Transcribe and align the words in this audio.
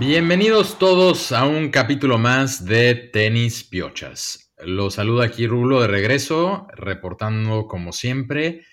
Bienvenidos 0.00 0.78
todos 0.78 1.30
a 1.30 1.44
un 1.44 1.68
capítulo 1.68 2.16
más 2.16 2.64
de 2.64 2.94
Tenis 2.94 3.64
Piochas. 3.64 4.50
Los 4.64 4.94
saluda 4.94 5.26
aquí 5.26 5.46
Rulo 5.46 5.82
de 5.82 5.88
regreso, 5.88 6.66
reportando 6.74 7.66
como 7.66 7.92
siempre. 7.92 8.64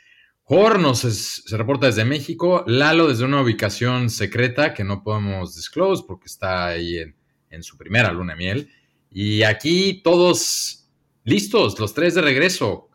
Hornos 0.46 1.00
se 1.00 1.58
reporta 1.58 1.88
desde 1.88 2.06
México, 2.06 2.64
Lalo 2.66 3.10
desde 3.10 3.26
una 3.26 3.42
ubicación 3.42 4.10
secreta 4.10 4.74
que 4.74 4.86
no 4.86 5.04
podemos 5.04 5.54
disclose 5.54 6.06
porque 6.08 6.28
está 6.28 6.68
ahí 6.68 6.98
en, 6.98 7.18
en 7.50 7.62
su 7.62 7.78
primera 7.78 8.14
luna 8.14 8.32
de 8.32 8.38
miel. 8.38 8.70
Y 9.12 9.44
aquí 9.44 10.00
todos 10.06 10.88
listos, 11.26 11.78
los 11.78 11.94
tres 11.94 12.16
de 12.16 12.22
regreso. 12.22 12.88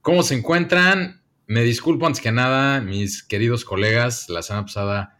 ¿Cómo 0.00 0.22
se 0.22 0.34
encuentran? 0.34 1.22
Me 1.46 1.62
disculpo 1.62 2.06
antes 2.06 2.22
que 2.22 2.32
nada, 2.32 2.80
mis 2.80 3.22
queridos 3.22 3.62
colegas, 3.62 4.30
la 4.30 4.40
semana 4.40 4.64
pasada 4.64 5.18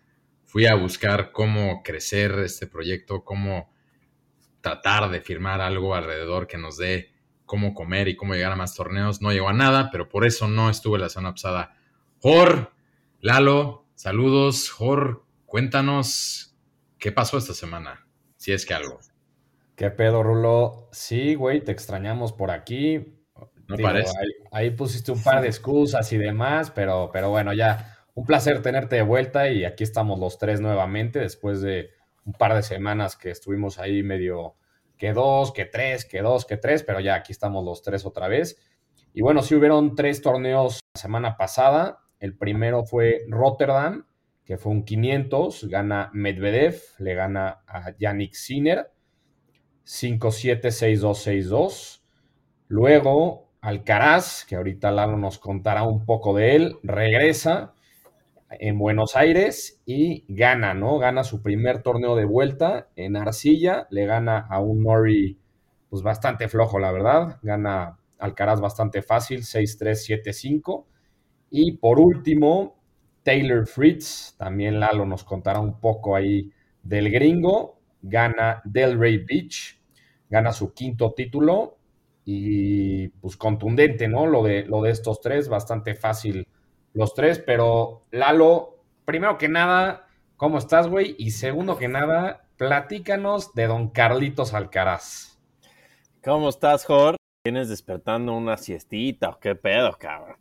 fui 0.55 0.67
a 0.67 0.77
buscar 0.77 1.33
cómo 1.33 1.83
crecer 1.83 2.31
este 2.39 2.69
proyecto, 2.69 3.25
cómo 3.25 3.73
tratar 4.61 5.11
de 5.11 5.21
firmar 5.21 5.61
algo 5.61 5.97
alrededor 5.97 6.47
que 6.47 6.59
nos 6.59 6.79
dé 6.79 7.12
cómo 7.45 7.75
comer 7.75 8.07
y 8.07 8.15
cómo 8.15 8.35
llegar 8.35 8.53
a 8.53 8.57
más 8.57 8.73
torneos. 8.73 9.21
No 9.21 9.33
llegó 9.33 9.48
a 9.48 9.53
nada, 9.53 9.89
pero 9.91 10.09
por 10.09 10.25
eso 10.25 10.47
no 10.47 10.71
estuve 10.71 11.01
la 11.01 11.09
semana 11.09 11.33
pasada. 11.33 11.75
Jor, 12.21 12.73
Lalo, 13.19 13.89
saludos. 13.97 14.71
Jor, 14.71 15.25
cuéntanos 15.45 16.57
qué 16.98 17.11
pasó 17.11 17.37
esta 17.37 17.53
semana, 17.53 18.06
si 18.37 18.53
es 18.53 18.65
que 18.65 18.75
algo. 18.75 19.00
¿Qué 19.75 19.91
pedo, 19.91 20.23
Rulo? 20.23 20.89
Sí, 20.93 21.34
güey, 21.34 21.65
te 21.65 21.73
extrañamos 21.73 22.33
por 22.33 22.53
aquí. 22.53 23.19
No 23.67 23.77
parece. 23.77 24.12
Ahí, 24.53 24.71
pusiste 24.71 25.11
un 25.11 25.21
par 25.21 25.43
de 25.43 25.48
excusas 25.48 26.12
y 26.12 26.17
demás, 26.17 26.71
pero, 26.71 27.11
pero 27.12 27.31
bueno, 27.31 27.53
ya 27.53 27.94
un 28.15 28.25
placer 28.25 28.62
tenerte 28.62 28.97
de 28.97 29.03
vuelta 29.03 29.48
y 29.51 29.65
aquí 29.65 29.83
estamos 29.83 30.19
los 30.19 30.39
tres 30.39 30.61
nuevamente 30.61 31.19
después 31.19 31.61
de 31.61 31.91
un 32.25 32.33
par 32.33 32.55
de 32.55 32.62
semanas 32.62 33.17
que 33.17 33.31
estuvimos 33.31 33.79
ahí 33.79 34.03
medio 34.03 34.55
que 34.97 35.12
dos, 35.12 35.53
que 35.53 35.65
tres, 35.65 36.05
que 36.05 36.23
dos, 36.23 36.45
que 36.47 36.56
tres, 36.56 36.84
pero 36.84 37.01
ya 37.01 37.17
aquí 37.17 37.33
estamos 37.33 37.65
los 37.65 37.83
tres 37.83 38.06
otra 38.06 38.29
vez. 38.29 38.56
Y 39.12 39.23
bueno, 39.23 39.43
sí 39.43 39.55
hubieron 39.55 39.97
tres 39.97 40.23
torneos 40.23 40.81
la 40.95 41.01
semana 41.01 41.37
pasada. 41.37 41.98
El 42.21 42.37
primero 42.37 42.84
fue 42.84 43.25
Rotterdam, 43.29 44.06
que 44.45 44.56
fue 44.56 44.73
un 44.73 44.84
500, 44.84 45.69
gana 45.69 46.11
Medvedev, 46.15 46.81
le 46.99 47.15
gana 47.15 47.65
a 47.67 47.97
Yannick 47.99 48.34
Sinner, 48.34 48.93
5-7, 49.84 50.61
6-2, 50.62 51.49
6-2. 51.49 52.03
Luego 52.69 53.51
Alcaraz, 53.61 54.45
que 54.45 54.56
ahorita 54.56 54.91
Lalo 54.91 55.17
nos 55.17 55.39
contará 55.39 55.83
un 55.83 56.05
poco 56.06 56.34
de 56.34 56.56
él, 56.56 56.77
regresa 56.83 57.73
en 58.60 58.78
Buenos 58.78 59.16
Aires 59.16 59.83
y 59.86 60.24
gana, 60.28 60.74
¿no? 60.74 60.98
Gana 60.98 61.24
su 61.24 61.42
primer 61.42 61.83
torneo 61.83 62.16
de 62.16 62.24
vuelta 62.24 62.88
en 62.97 63.16
Arcilla, 63.16 63.86
le 63.91 64.06
gana 64.06 64.47
a 64.48 64.60
un 64.60 64.83
Nori 64.83 65.38
pues 65.88 66.02
bastante 66.02 66.48
flojo, 66.48 66.78
la 66.78 66.91
verdad, 66.91 67.38
gana 67.42 67.98
Alcaraz 68.19 68.60
bastante 68.60 69.02
fácil, 69.02 69.42
6-3, 69.42 70.22
7-5. 70.25 70.86
Y 71.50 71.77
por 71.77 72.00
último, 72.00 72.80
Taylor 73.22 73.66
Fritz, 73.66 74.34
también 74.36 74.80
Lalo 74.80 75.06
nos 75.06 75.25
contará 75.25 75.60
un 75.60 75.78
poco 75.78 76.16
ahí 76.16 76.50
del 76.82 77.10
gringo, 77.10 77.80
gana 78.02 78.60
Delray 78.64 79.19
Beach, 79.19 79.80
gana 80.28 80.52
su 80.52 80.72
quinto 80.75 81.12
título 81.12 81.78
y 82.25 83.09
pues 83.09 83.37
contundente, 83.37 84.09
¿no? 84.09 84.26
Lo 84.26 84.43
de, 84.43 84.64
lo 84.64 84.82
de 84.82 84.91
estos 84.91 85.20
tres, 85.20 85.48
bastante 85.48 85.94
fácil 85.94 86.48
los 86.94 87.12
tres, 87.12 87.43
pero 87.44 88.06
Lalo, 88.10 88.78
primero 89.05 89.37
que 89.37 89.49
nada, 89.49 90.06
¿cómo 90.37 90.59
estás, 90.59 90.88
güey? 90.88 91.15
Y 91.19 91.32
segundo 91.32 91.77
que 91.77 91.88
nada, 91.88 92.47
platícanos 92.56 93.53
de 93.55 93.66
don 93.66 93.91
Carlitos 93.91 94.55
Alcaraz. 94.55 95.38
¿Cómo 96.22 96.49
estás, 96.49 96.87
Jor? 96.87 97.16
¿Tienes 97.43 97.69
despertando 97.69 98.32
una 98.32 98.56
siestita 98.56 99.28
o 99.28 99.38
qué 99.38 99.55
pedo, 99.55 99.93
cabrón? 99.99 100.37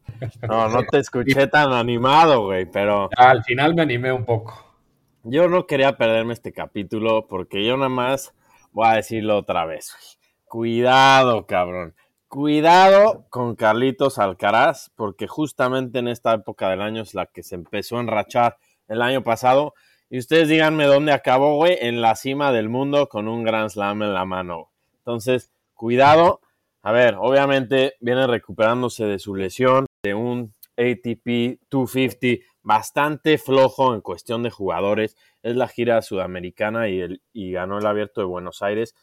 No, 0.47 0.69
no 0.69 0.84
te 0.84 1.00
escuché 1.00 1.47
tan 1.47 1.74
animado, 1.74 2.46
güey, 2.46 2.66
pero... 2.66 3.09
Al 3.18 3.44
final 3.44 3.75
me 3.75 3.81
animé 3.81 4.14
un 4.14 4.24
poco. 4.24 4.78
Yo 5.24 5.50
no 5.50 5.68
quería 5.68 5.97
perderme 5.97 6.34
este 6.34 6.53
capítulo 6.53 7.28
porque 7.28 7.66
yo 7.66 7.75
nada 7.75 7.90
más 7.90 8.34
voy 8.72 8.88
a 8.88 8.94
decirlo 8.94 9.38
otra 9.38 9.66
vez, 9.66 9.91
güey. 9.91 10.24
Cuidado, 10.46 11.46
cabrón. 11.46 11.96
Cuidado 12.34 13.28
con 13.30 13.56
Carlitos 13.56 14.18
Alcaraz, 14.18 14.90
porque 14.96 15.28
justamente 15.28 16.00
en 16.00 16.08
esta 16.08 16.34
época 16.34 16.68
del 16.68 16.82
año 16.82 17.04
es 17.04 17.14
la 17.14 17.28
que 17.28 17.44
se 17.44 17.54
empezó 17.54 17.98
a 17.98 18.00
enrachar 18.00 18.58
el 18.88 19.04
año 19.04 19.24
pasado. 19.24 19.76
Y 20.10 20.18
ustedes 20.18 20.50
díganme 20.50 20.86
dónde 20.86 21.12
acabó, 21.12 21.58
güey, 21.58 21.78
en 21.80 22.02
la 22.02 22.16
cima 22.16 22.52
del 22.52 22.70
mundo 22.70 23.08
con 23.08 23.28
un 23.28 23.44
Grand 23.44 23.70
Slam 23.70 24.02
en 24.02 24.16
la 24.16 24.26
mano. 24.26 24.72
Entonces, 24.98 25.52
cuidado. 25.76 26.42
A 26.82 26.92
ver, 26.92 27.18
obviamente 27.20 27.98
viene 28.00 28.26
recuperándose 28.26 29.06
de 29.06 29.20
su 29.20 29.36
lesión, 29.36 29.86
de 30.02 30.16
un 30.16 30.56
ATP 30.76 31.60
250 31.70 32.44
bastante 32.64 33.38
flojo 33.38 33.94
en 33.94 34.02
cuestión 34.02 34.42
de 34.42 34.50
jugadores. 34.50 35.18
Es 35.44 35.56
la 35.56 35.68
gira 35.68 36.02
sudamericana 36.02 36.90
y, 36.90 37.00
el, 37.00 37.22
y 37.32 37.52
ganó 37.52 37.78
el 37.78 37.86
abierto 37.86 38.22
de 38.22 38.26
Buenos 38.26 38.64
Aires 38.64 38.96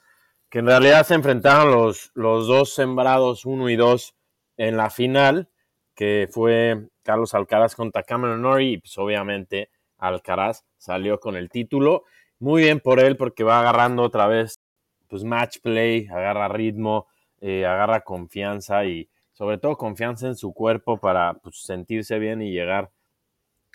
que 0.50 0.59
en 0.59 0.66
realidad 0.66 1.06
se 1.06 1.15
enfrentaron 1.15 1.71
los, 1.71 2.11
los 2.15 2.49
dos 2.49 2.75
sembrados 2.75 3.47
1 3.47 3.71
y 3.71 3.77
2 3.77 4.15
en 4.56 4.77
la 4.77 4.91
final, 4.91 5.49
que 5.94 6.28
fue 6.31 6.88
Carlos 7.03 7.34
Alcaraz 7.34 7.77
contra 7.77 8.03
Cameron 8.03 8.43
Norrie, 8.43 8.72
y 8.72 8.78
pues 8.78 8.99
obviamente 8.99 9.71
Alcaraz 9.97 10.65
salió 10.77 11.21
con 11.21 11.37
el 11.37 11.49
título. 11.50 12.05
Muy 12.41 12.62
bien 12.62 12.81
por 12.81 12.99
él 13.00 13.16
porque 13.16 13.44
va 13.44 13.61
agarrando 13.61 14.03
otra 14.03 14.27
vez 14.27 14.56
pues 15.06 15.25
match 15.25 15.59
play, 15.61 16.06
agarra 16.09 16.49
ritmo, 16.49 17.06
eh, 17.41 17.67
agarra 17.67 18.00
confianza 18.03 18.84
y 18.84 19.09
sobre 19.32 19.59
todo 19.59 19.77
confianza 19.77 20.27
en 20.27 20.37
su 20.37 20.53
cuerpo 20.53 20.99
para 20.99 21.34
pues, 21.34 21.62
sentirse 21.62 22.19
bien 22.19 22.43
y 22.43 22.53
llegar 22.53 22.91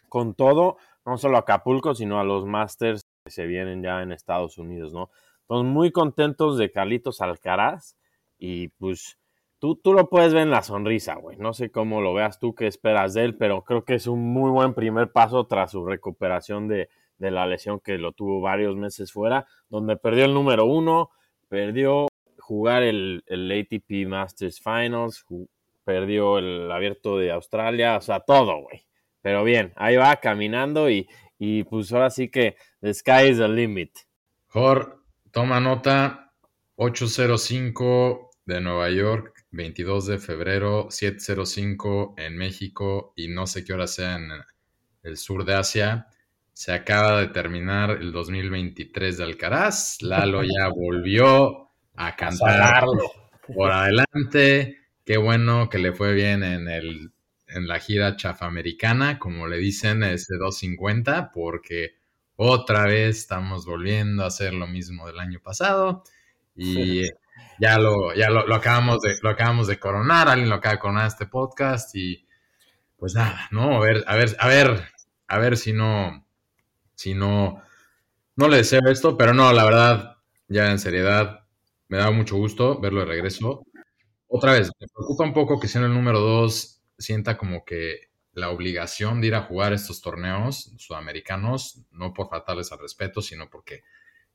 con 0.10 0.34
todo, 0.34 0.78
no 1.06 1.18
solo 1.18 1.38
a 1.38 1.42
Acapulco, 1.42 1.96
sino 1.96 2.20
a 2.20 2.24
los 2.24 2.46
Masters 2.46 3.06
que 3.24 3.32
se 3.32 3.46
vienen 3.48 3.82
ya 3.82 4.02
en 4.02 4.12
Estados 4.12 4.58
Unidos, 4.58 4.94
¿no? 4.94 5.10
Estamos 5.46 5.66
muy 5.66 5.92
contentos 5.92 6.58
de 6.58 6.72
Carlitos 6.72 7.22
Alcaraz 7.22 7.96
y 8.40 8.70
pues 8.70 9.20
tú, 9.60 9.76
tú 9.76 9.94
lo 9.94 10.10
puedes 10.10 10.34
ver 10.34 10.42
en 10.42 10.50
la 10.50 10.64
sonrisa, 10.64 11.14
güey. 11.18 11.38
No 11.38 11.54
sé 11.54 11.70
cómo 11.70 12.02
lo 12.02 12.16
veas 12.16 12.40
tú, 12.40 12.56
qué 12.56 12.66
esperas 12.66 13.14
de 13.14 13.26
él, 13.26 13.38
pero 13.38 13.64
creo 13.64 13.86
que 13.86 13.94
es 13.94 14.08
un 14.08 14.24
muy 14.24 14.50
buen 14.50 14.74
primer 14.74 15.12
paso 15.12 15.46
tras 15.46 15.70
su 15.70 15.86
recuperación 15.86 16.68
de, 16.68 16.90
la 17.20 17.46
lesión 17.46 17.80
que 17.80 18.00
lo 18.00 18.12
tuvo 18.14 18.42
varios 18.42 18.76
meses 18.76 19.12
fuera, 19.12 19.46
donde 19.70 19.98
perdió 19.98 20.26
el 20.26 20.34
número 20.34 20.66
uno, 20.66 21.12
perdió 21.48 22.08
jugar 22.40 22.82
el, 22.82 23.24
el 23.28 23.52
ATP 23.52 24.08
Masters 24.08 24.60
Finals, 24.60 25.28
perdió 25.84 26.40
el 26.40 26.72
abierto 26.72 27.20
de 27.20 27.32
Australia, 27.32 27.98
o 27.98 28.02
sea, 28.02 28.20
todo, 28.22 28.64
güey. 28.64 28.88
Pero 29.22 29.44
bien, 29.44 29.74
ahí 29.76 29.96
va 29.96 30.16
caminando 30.16 30.90
y, 30.90 31.08
y 31.38 31.66
pues 31.66 31.94
ahora 31.94 32.10
sí 32.10 32.32
que 32.32 32.56
the 32.82 32.92
sky 32.96 33.30
is 33.30 33.38
the 33.38 33.48
limit. 33.48 33.92
Jor, 34.48 35.05
Toma 35.36 35.60
nota, 35.60 36.32
805 36.76 38.32
de 38.46 38.62
Nueva 38.62 38.90
York, 38.90 39.46
22 39.52 40.08
de 40.08 40.18
febrero, 40.18 40.88
705 40.90 42.16
en 42.18 42.38
México 42.38 43.12
y 43.18 43.28
no 43.28 43.46
sé 43.46 43.66
qué 43.66 43.74
hora 43.74 43.86
sea 43.86 44.16
en 44.16 44.30
el 45.04 45.18
sur 45.18 45.44
de 45.44 45.56
Asia. 45.56 46.08
Se 46.54 46.72
acaba 46.72 47.20
de 47.20 47.28
terminar 47.28 47.90
el 47.90 48.14
2023 48.14 49.18
de 49.18 49.24
Alcaraz. 49.26 50.02
Lalo 50.02 50.42
ya 50.42 50.70
volvió 50.74 51.70
a 51.98 52.16
cantar 52.16 52.86
por 53.54 53.72
adelante. 53.72 54.78
Qué 55.04 55.18
bueno 55.18 55.70
que 55.70 55.80
le 55.80 55.92
fue 55.92 56.14
bien 56.14 56.44
en, 56.44 56.70
el, 56.70 57.12
en 57.48 57.68
la 57.68 57.80
gira 57.80 58.16
chafamericana, 58.16 59.20
como 59.20 59.48
le 59.48 59.58
dicen, 59.58 60.02
ese 60.02 60.38
250, 60.38 61.32
porque 61.34 61.96
otra 62.36 62.86
vez 62.86 63.18
estamos 63.18 63.66
volviendo 63.66 64.24
a 64.24 64.28
hacer 64.28 64.54
lo 64.54 64.68
mismo 64.68 65.08
del 65.08 65.20
año 65.20 65.40
pasado 65.42 66.04
y 66.56 67.04
ya 67.60 67.78
lo, 67.78 68.14
ya 68.14 68.30
lo, 68.30 68.54
acabamos 68.54 69.02
de, 69.02 69.16
lo 69.22 69.30
acabamos 69.30 69.68
de 69.68 69.80
coronar, 69.80 70.28
alguien 70.28 70.50
lo 70.50 70.56
acaba 70.56 70.74
de 70.74 70.80
coronar 70.80 71.08
este 71.08 71.26
podcast 71.26 71.96
y 71.96 72.26
pues 72.98 73.16
nada, 73.16 73.48
¿no? 73.52 73.78
A 73.78 73.80
ver, 73.80 74.04
a 74.08 74.16
ver, 74.16 74.36
a 74.40 74.48
ver, 74.48 74.84
a 75.28 75.40
ver 75.40 75.58
si 75.58 75.74
no, 75.74 76.26
si 76.96 77.14
no, 77.14 77.62
no 78.36 78.48
le 78.48 78.58
deseo 78.58 78.82
esto, 78.90 79.18
pero 79.18 79.34
no, 79.34 79.52
la 79.54 79.64
verdad, 79.64 80.18
ya 80.48 80.72
en 80.72 80.80
seriedad, 80.80 81.46
me 81.88 81.98
da 81.98 82.12
mucho 82.12 82.36
gusto 82.36 82.80
verlo 82.80 83.02
de 83.02 83.08
regreso. 83.08 83.66
Otra 84.28 84.54
vez, 84.54 84.72
me 84.80 84.88
preocupa 84.88 85.24
un 85.24 85.34
poco 85.34 85.60
que 85.60 85.68
siendo 85.68 85.88
el 85.88 85.94
número 85.94 86.20
dos 86.20 86.82
sienta 86.98 87.38
como 87.38 87.64
que 87.66 88.10
la 88.36 88.50
obligación 88.50 89.22
de 89.22 89.28
ir 89.28 89.36
a 89.36 89.42
jugar 89.42 89.74
estos 89.74 90.02
torneos 90.02 90.72
sudamericanos, 90.78 91.82
no 91.92 92.14
por 92.14 92.30
faltarles 92.30 92.72
al 92.72 92.80
respeto, 92.80 93.22
sino 93.22 93.50
porque 93.50 93.84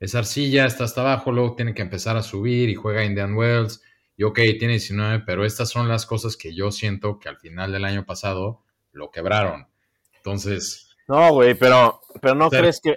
es 0.01 0.15
arcilla, 0.15 0.65
está 0.65 0.85
hasta 0.85 1.03
abajo, 1.03 1.31
luego 1.31 1.55
tiene 1.55 1.75
que 1.75 1.83
empezar 1.83 2.17
a 2.17 2.23
subir 2.23 2.71
y 2.71 2.75
juega 2.75 3.05
Indian 3.05 3.35
Wells. 3.35 3.83
Y 4.17 4.25
ok, 4.25 4.39
tiene 4.59 4.75
19, 4.75 5.25
pero 5.27 5.45
estas 5.45 5.69
son 5.69 5.89
las 5.89 6.07
cosas 6.07 6.37
que 6.37 6.55
yo 6.55 6.73
siento 6.73 7.19
que 7.19 7.29
al 7.29 7.37
final 7.37 7.73
del 7.73 7.85
año 7.85 8.05
pasado 8.05 8.63
lo 8.93 9.11
quebraron. 9.11 9.69
Entonces, 10.17 10.97
No, 11.07 11.33
güey, 11.33 11.55
pero, 11.55 12.01
pero 12.21 12.35
no 12.35 12.51
crees 12.51 12.81
que 12.81 12.97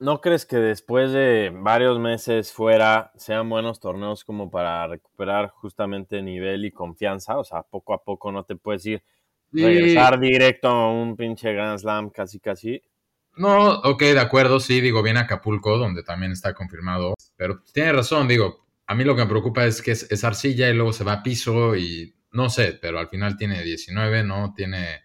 ¿No 0.00 0.20
crees 0.20 0.46
que 0.46 0.58
después 0.58 1.10
de 1.10 1.50
varios 1.52 1.98
meses 1.98 2.52
fuera 2.52 3.10
sean 3.16 3.50
buenos 3.50 3.80
torneos 3.80 4.22
como 4.22 4.48
para 4.48 4.86
recuperar 4.86 5.48
justamente 5.48 6.22
nivel 6.22 6.64
y 6.64 6.70
confianza? 6.70 7.36
O 7.36 7.42
sea, 7.42 7.64
poco 7.64 7.94
a 7.94 8.04
poco 8.04 8.30
no 8.30 8.44
te 8.44 8.54
puedes 8.54 8.86
ir 8.86 9.02
regresar 9.52 10.18
directo 10.20 10.68
a 10.68 10.92
un 10.92 11.16
pinche 11.16 11.52
Grand 11.52 11.78
Slam 11.78 12.10
casi 12.10 12.40
casi. 12.40 12.82
No, 13.36 13.80
ok, 13.80 14.00
de 14.00 14.20
acuerdo, 14.20 14.58
sí, 14.58 14.80
digo, 14.80 15.02
viene 15.02 15.20
Acapulco, 15.20 15.78
donde 15.78 16.02
también 16.02 16.32
está 16.32 16.54
confirmado, 16.54 17.14
pero 17.36 17.62
tiene 17.72 17.92
razón, 17.92 18.26
digo, 18.26 18.66
a 18.86 18.94
mí 18.94 19.04
lo 19.04 19.14
que 19.14 19.22
me 19.22 19.28
preocupa 19.28 19.64
es 19.64 19.80
que 19.80 19.92
es, 19.92 20.10
es 20.10 20.24
arcilla 20.24 20.68
y 20.68 20.74
luego 20.74 20.92
se 20.92 21.04
va 21.04 21.12
a 21.12 21.22
piso 21.22 21.76
y 21.76 22.14
no 22.32 22.50
sé, 22.50 22.78
pero 22.80 22.98
al 22.98 23.08
final 23.08 23.36
tiene 23.36 23.62
19, 23.62 24.24
¿no? 24.24 24.52
Tiene 24.56 25.02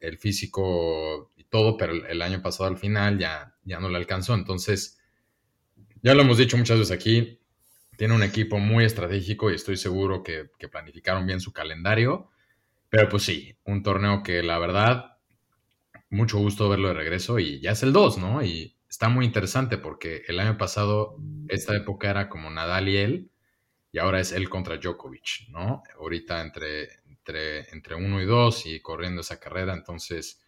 el 0.00 0.16
físico 0.16 1.30
y 1.36 1.44
todo, 1.44 1.76
pero 1.76 1.92
el 1.92 2.22
año 2.22 2.40
pasado 2.40 2.70
al 2.70 2.78
final 2.78 3.18
ya 3.18 3.54
ya 3.64 3.80
no 3.80 3.88
le 3.88 3.96
alcanzó. 3.96 4.34
Entonces, 4.34 4.98
ya 6.02 6.14
lo 6.14 6.22
hemos 6.22 6.38
dicho 6.38 6.56
muchas 6.56 6.78
veces 6.78 6.94
aquí, 6.94 7.40
tiene 7.96 8.14
un 8.14 8.22
equipo 8.22 8.58
muy 8.58 8.84
estratégico 8.84 9.50
y 9.50 9.54
estoy 9.54 9.76
seguro 9.76 10.22
que, 10.22 10.50
planificaron 10.70 11.26
bien 11.26 11.40
su 11.40 11.52
calendario. 11.52 12.30
Pero 12.90 13.08
pues 13.08 13.22
sí, 13.22 13.56
un 13.64 13.82
torneo 13.82 14.22
que 14.22 14.42
la 14.42 14.58
verdad, 14.58 15.16
mucho 16.10 16.38
gusto 16.38 16.68
verlo 16.68 16.88
de 16.88 16.94
regreso 16.94 17.38
y 17.38 17.60
ya 17.60 17.72
es 17.72 17.82
el 17.82 17.92
2, 17.92 18.18
¿no? 18.18 18.42
Y 18.42 18.76
está 18.88 19.08
muy 19.08 19.24
interesante 19.26 19.78
porque 19.78 20.24
el 20.28 20.40
año 20.40 20.58
pasado 20.58 21.16
esta 21.48 21.76
época 21.76 22.10
era 22.10 22.28
como 22.28 22.50
Nadal 22.50 22.88
y 22.88 22.96
él 22.96 23.30
y 23.92 23.98
ahora 23.98 24.20
es 24.20 24.32
él 24.32 24.48
contra 24.50 24.76
Djokovic, 24.78 25.48
¿no? 25.50 25.82
Ahorita 25.98 26.42
entre, 26.42 27.00
entre, 27.08 27.70
entre 27.70 27.94
uno 27.96 28.20
y 28.22 28.26
dos 28.26 28.66
y 28.66 28.80
corriendo 28.80 29.22
esa 29.22 29.40
carrera, 29.40 29.74
entonces 29.74 30.42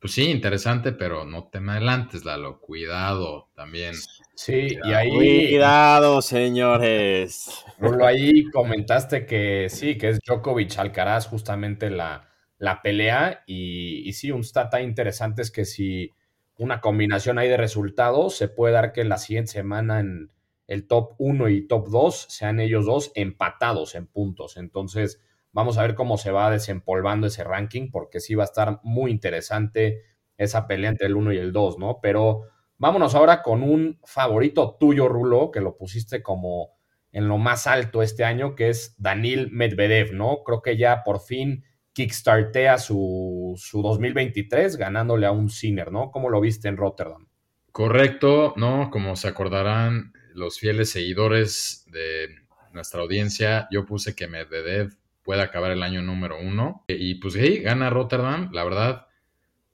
pues 0.00 0.12
sí, 0.12 0.30
interesante, 0.30 0.92
pero 0.92 1.24
no 1.24 1.48
te 1.48 1.60
me 1.60 1.72
adelantes, 1.72 2.24
Lalo. 2.24 2.60
Cuidado 2.60 3.50
también. 3.54 3.94
Sí, 4.34 4.68
y 4.84 4.92
ahí. 4.92 5.10
Cuidado, 5.10 6.22
señores. 6.22 7.64
Lo 7.78 8.06
ahí 8.06 8.44
comentaste 8.44 9.26
que 9.26 9.68
sí, 9.68 9.98
que 9.98 10.10
es 10.10 10.20
Djokovic 10.24 10.78
Alcaraz 10.78 11.26
justamente 11.26 11.90
la, 11.90 12.28
la 12.58 12.80
pelea. 12.80 13.42
Y, 13.46 14.08
y, 14.08 14.12
sí, 14.12 14.30
un 14.30 14.44
stat 14.44 14.80
interesante 14.80 15.42
es 15.42 15.50
que 15.50 15.64
si 15.64 16.14
una 16.58 16.80
combinación 16.80 17.38
ahí 17.38 17.48
de 17.48 17.56
resultados, 17.56 18.36
se 18.36 18.48
puede 18.48 18.74
dar 18.74 18.92
que 18.92 19.04
la 19.04 19.18
siguiente 19.18 19.52
semana 19.52 20.00
en 20.00 20.30
el 20.68 20.86
top 20.86 21.14
1 21.18 21.48
y 21.48 21.66
top 21.66 21.88
2 21.88 22.26
sean 22.28 22.60
ellos 22.60 22.86
dos 22.86 23.10
empatados 23.14 23.94
en 23.94 24.06
puntos. 24.06 24.56
Entonces 24.56 25.20
Vamos 25.52 25.78
a 25.78 25.82
ver 25.82 25.94
cómo 25.94 26.18
se 26.18 26.30
va 26.30 26.50
desempolvando 26.50 27.26
ese 27.26 27.44
ranking, 27.44 27.90
porque 27.90 28.20
sí 28.20 28.34
va 28.34 28.44
a 28.44 28.46
estar 28.46 28.80
muy 28.82 29.10
interesante 29.10 30.02
esa 30.36 30.66
pelea 30.66 30.90
entre 30.90 31.06
el 31.06 31.16
1 31.16 31.32
y 31.32 31.38
el 31.38 31.52
2, 31.52 31.78
¿no? 31.78 31.98
Pero 32.00 32.42
vámonos 32.78 33.14
ahora 33.14 33.42
con 33.42 33.62
un 33.62 33.98
favorito 34.04 34.76
tuyo, 34.78 35.08
Rulo, 35.08 35.50
que 35.50 35.60
lo 35.60 35.76
pusiste 35.76 36.22
como 36.22 36.78
en 37.12 37.28
lo 37.28 37.38
más 37.38 37.66
alto 37.66 38.02
este 38.02 38.24
año, 38.24 38.54
que 38.54 38.68
es 38.68 38.94
Danil 38.98 39.50
Medvedev, 39.50 40.12
¿no? 40.12 40.42
Creo 40.44 40.62
que 40.62 40.76
ya 40.76 41.02
por 41.02 41.20
fin 41.20 41.64
kickstartea 41.92 42.78
su, 42.78 43.54
su 43.56 43.82
2023 43.82 44.76
ganándole 44.76 45.26
a 45.26 45.32
un 45.32 45.50
Sinner, 45.50 45.90
¿no? 45.90 46.10
¿Cómo 46.12 46.30
lo 46.30 46.40
viste 46.40 46.68
en 46.68 46.76
Rotterdam? 46.76 47.26
Correcto, 47.72 48.54
¿no? 48.56 48.90
Como 48.90 49.16
se 49.16 49.28
acordarán 49.28 50.12
los 50.34 50.58
fieles 50.60 50.90
seguidores 50.90 51.84
de 51.90 52.28
nuestra 52.72 53.00
audiencia, 53.00 53.66
yo 53.70 53.84
puse 53.84 54.14
que 54.14 54.28
Medvedev 54.28 54.96
puede 55.28 55.42
acabar 55.42 55.72
el 55.72 55.82
año 55.82 56.00
número 56.00 56.40
uno. 56.40 56.86
Y 56.88 57.16
pues 57.16 57.34
sí, 57.34 57.58
gana 57.58 57.90
Rotterdam, 57.90 58.48
la 58.50 58.64
verdad. 58.64 59.08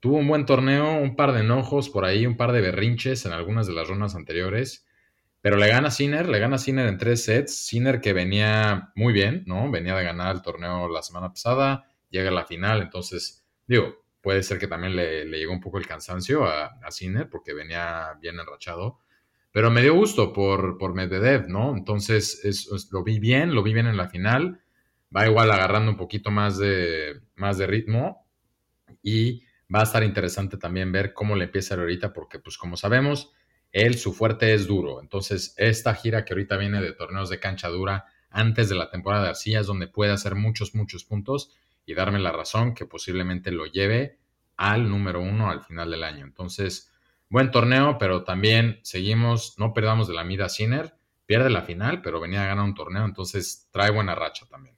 Tuvo 0.01 0.17
un 0.17 0.27
buen 0.27 0.45
torneo, 0.45 0.99
un 0.99 1.15
par 1.15 1.31
de 1.31 1.39
enojos 1.39 1.89
por 1.89 2.03
ahí, 2.03 2.25
un 2.25 2.35
par 2.35 2.51
de 2.51 2.59
berrinches 2.59 3.25
en 3.25 3.31
algunas 3.31 3.65
de 3.65 3.71
las 3.71 3.87
rondas 3.87 4.15
anteriores. 4.15 4.85
Pero 5.39 5.55
le 5.55 5.69
gana 5.69 5.91
Sinner, 5.91 6.27
le 6.27 6.39
gana 6.39 6.57
Sinner 6.57 6.89
en 6.89 6.97
tres 6.97 7.23
sets. 7.23 7.67
Sinner 7.67 8.01
que 8.01 8.11
venía 8.11 8.91
muy 8.95 9.13
bien, 9.13 9.45
¿no? 9.47 9.71
Venía 9.71 9.95
de 9.95 10.03
ganar 10.03 10.35
el 10.35 10.41
torneo 10.41 10.89
la 10.89 11.01
semana 11.01 11.29
pasada, 11.29 11.89
llega 12.09 12.31
a 12.31 12.33
la 12.33 12.43
final, 12.43 12.81
entonces, 12.81 13.47
digo, 13.65 14.03
puede 14.19 14.43
ser 14.43 14.59
que 14.59 14.67
también 14.67 14.93
le, 14.93 15.23
llegó 15.23 15.53
un 15.53 15.61
poco 15.61 15.77
el 15.77 15.87
cansancio 15.87 16.43
a, 16.43 16.65
a, 16.83 16.91
Sinner 16.91 17.29
porque 17.29 17.53
venía 17.53 18.09
bien 18.19 18.37
enrachado. 18.37 18.99
Pero 19.53 19.71
me 19.71 19.81
dio 19.81 19.93
gusto 19.93 20.33
por, 20.33 20.77
por 20.77 20.93
Medvedev, 20.93 21.47
¿no? 21.47 21.77
Entonces, 21.77 22.41
lo 22.91 23.05
vi 23.05 23.19
bien, 23.19 23.55
lo 23.55 23.63
vi 23.63 23.73
bien 23.73 23.87
en 23.87 23.95
la 23.95 24.09
final 24.09 24.59
va 25.15 25.27
igual 25.27 25.51
agarrando 25.51 25.91
un 25.91 25.97
poquito 25.97 26.31
más 26.31 26.57
de, 26.57 27.21
más 27.35 27.57
de 27.57 27.67
ritmo 27.67 28.27
y 29.01 29.43
va 29.73 29.79
a 29.79 29.83
estar 29.83 30.03
interesante 30.03 30.57
también 30.57 30.91
ver 30.91 31.13
cómo 31.13 31.35
le 31.35 31.45
empieza 31.45 31.75
ahorita 31.75 32.13
porque 32.13 32.39
pues 32.39 32.57
como 32.57 32.77
sabemos, 32.77 33.31
él 33.71 33.97
su 33.97 34.13
fuerte 34.13 34.53
es 34.53 34.67
duro. 34.67 35.01
Entonces 35.01 35.53
esta 35.57 35.93
gira 35.95 36.25
que 36.25 36.33
ahorita 36.33 36.57
viene 36.57 36.81
de 36.81 36.93
torneos 36.93 37.29
de 37.29 37.39
cancha 37.39 37.69
dura 37.69 38.05
antes 38.29 38.67
de 38.69 38.75
la 38.75 38.89
temporada 38.89 39.23
de 39.23 39.29
arcilla 39.29 39.61
es 39.61 39.67
donde 39.67 39.87
puede 39.87 40.11
hacer 40.11 40.35
muchos, 40.35 40.75
muchos 40.75 41.05
puntos 41.05 41.55
y 41.85 41.93
darme 41.93 42.19
la 42.19 42.31
razón 42.31 42.73
que 42.73 42.85
posiblemente 42.85 43.51
lo 43.51 43.65
lleve 43.65 44.19
al 44.57 44.89
número 44.89 45.21
uno 45.21 45.49
al 45.49 45.61
final 45.61 45.91
del 45.91 46.03
año. 46.03 46.25
Entonces, 46.25 46.91
buen 47.29 47.51
torneo, 47.51 47.97
pero 47.97 48.23
también 48.23 48.79
seguimos, 48.83 49.55
no 49.57 49.73
perdamos 49.73 50.07
de 50.07 50.13
la 50.13 50.23
mira 50.23 50.45
a 50.45 50.49
Sinner, 50.49 50.95
pierde 51.25 51.49
la 51.49 51.61
final, 51.61 52.01
pero 52.01 52.19
venía 52.19 52.43
a 52.43 52.47
ganar 52.47 52.65
un 52.65 52.75
torneo, 52.75 53.05
entonces 53.05 53.69
trae 53.71 53.91
buena 53.91 54.15
racha 54.15 54.45
también. 54.47 54.74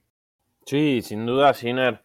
Sí, 0.68 1.00
sin 1.00 1.24
duda, 1.24 1.54
Sinner. 1.54 2.02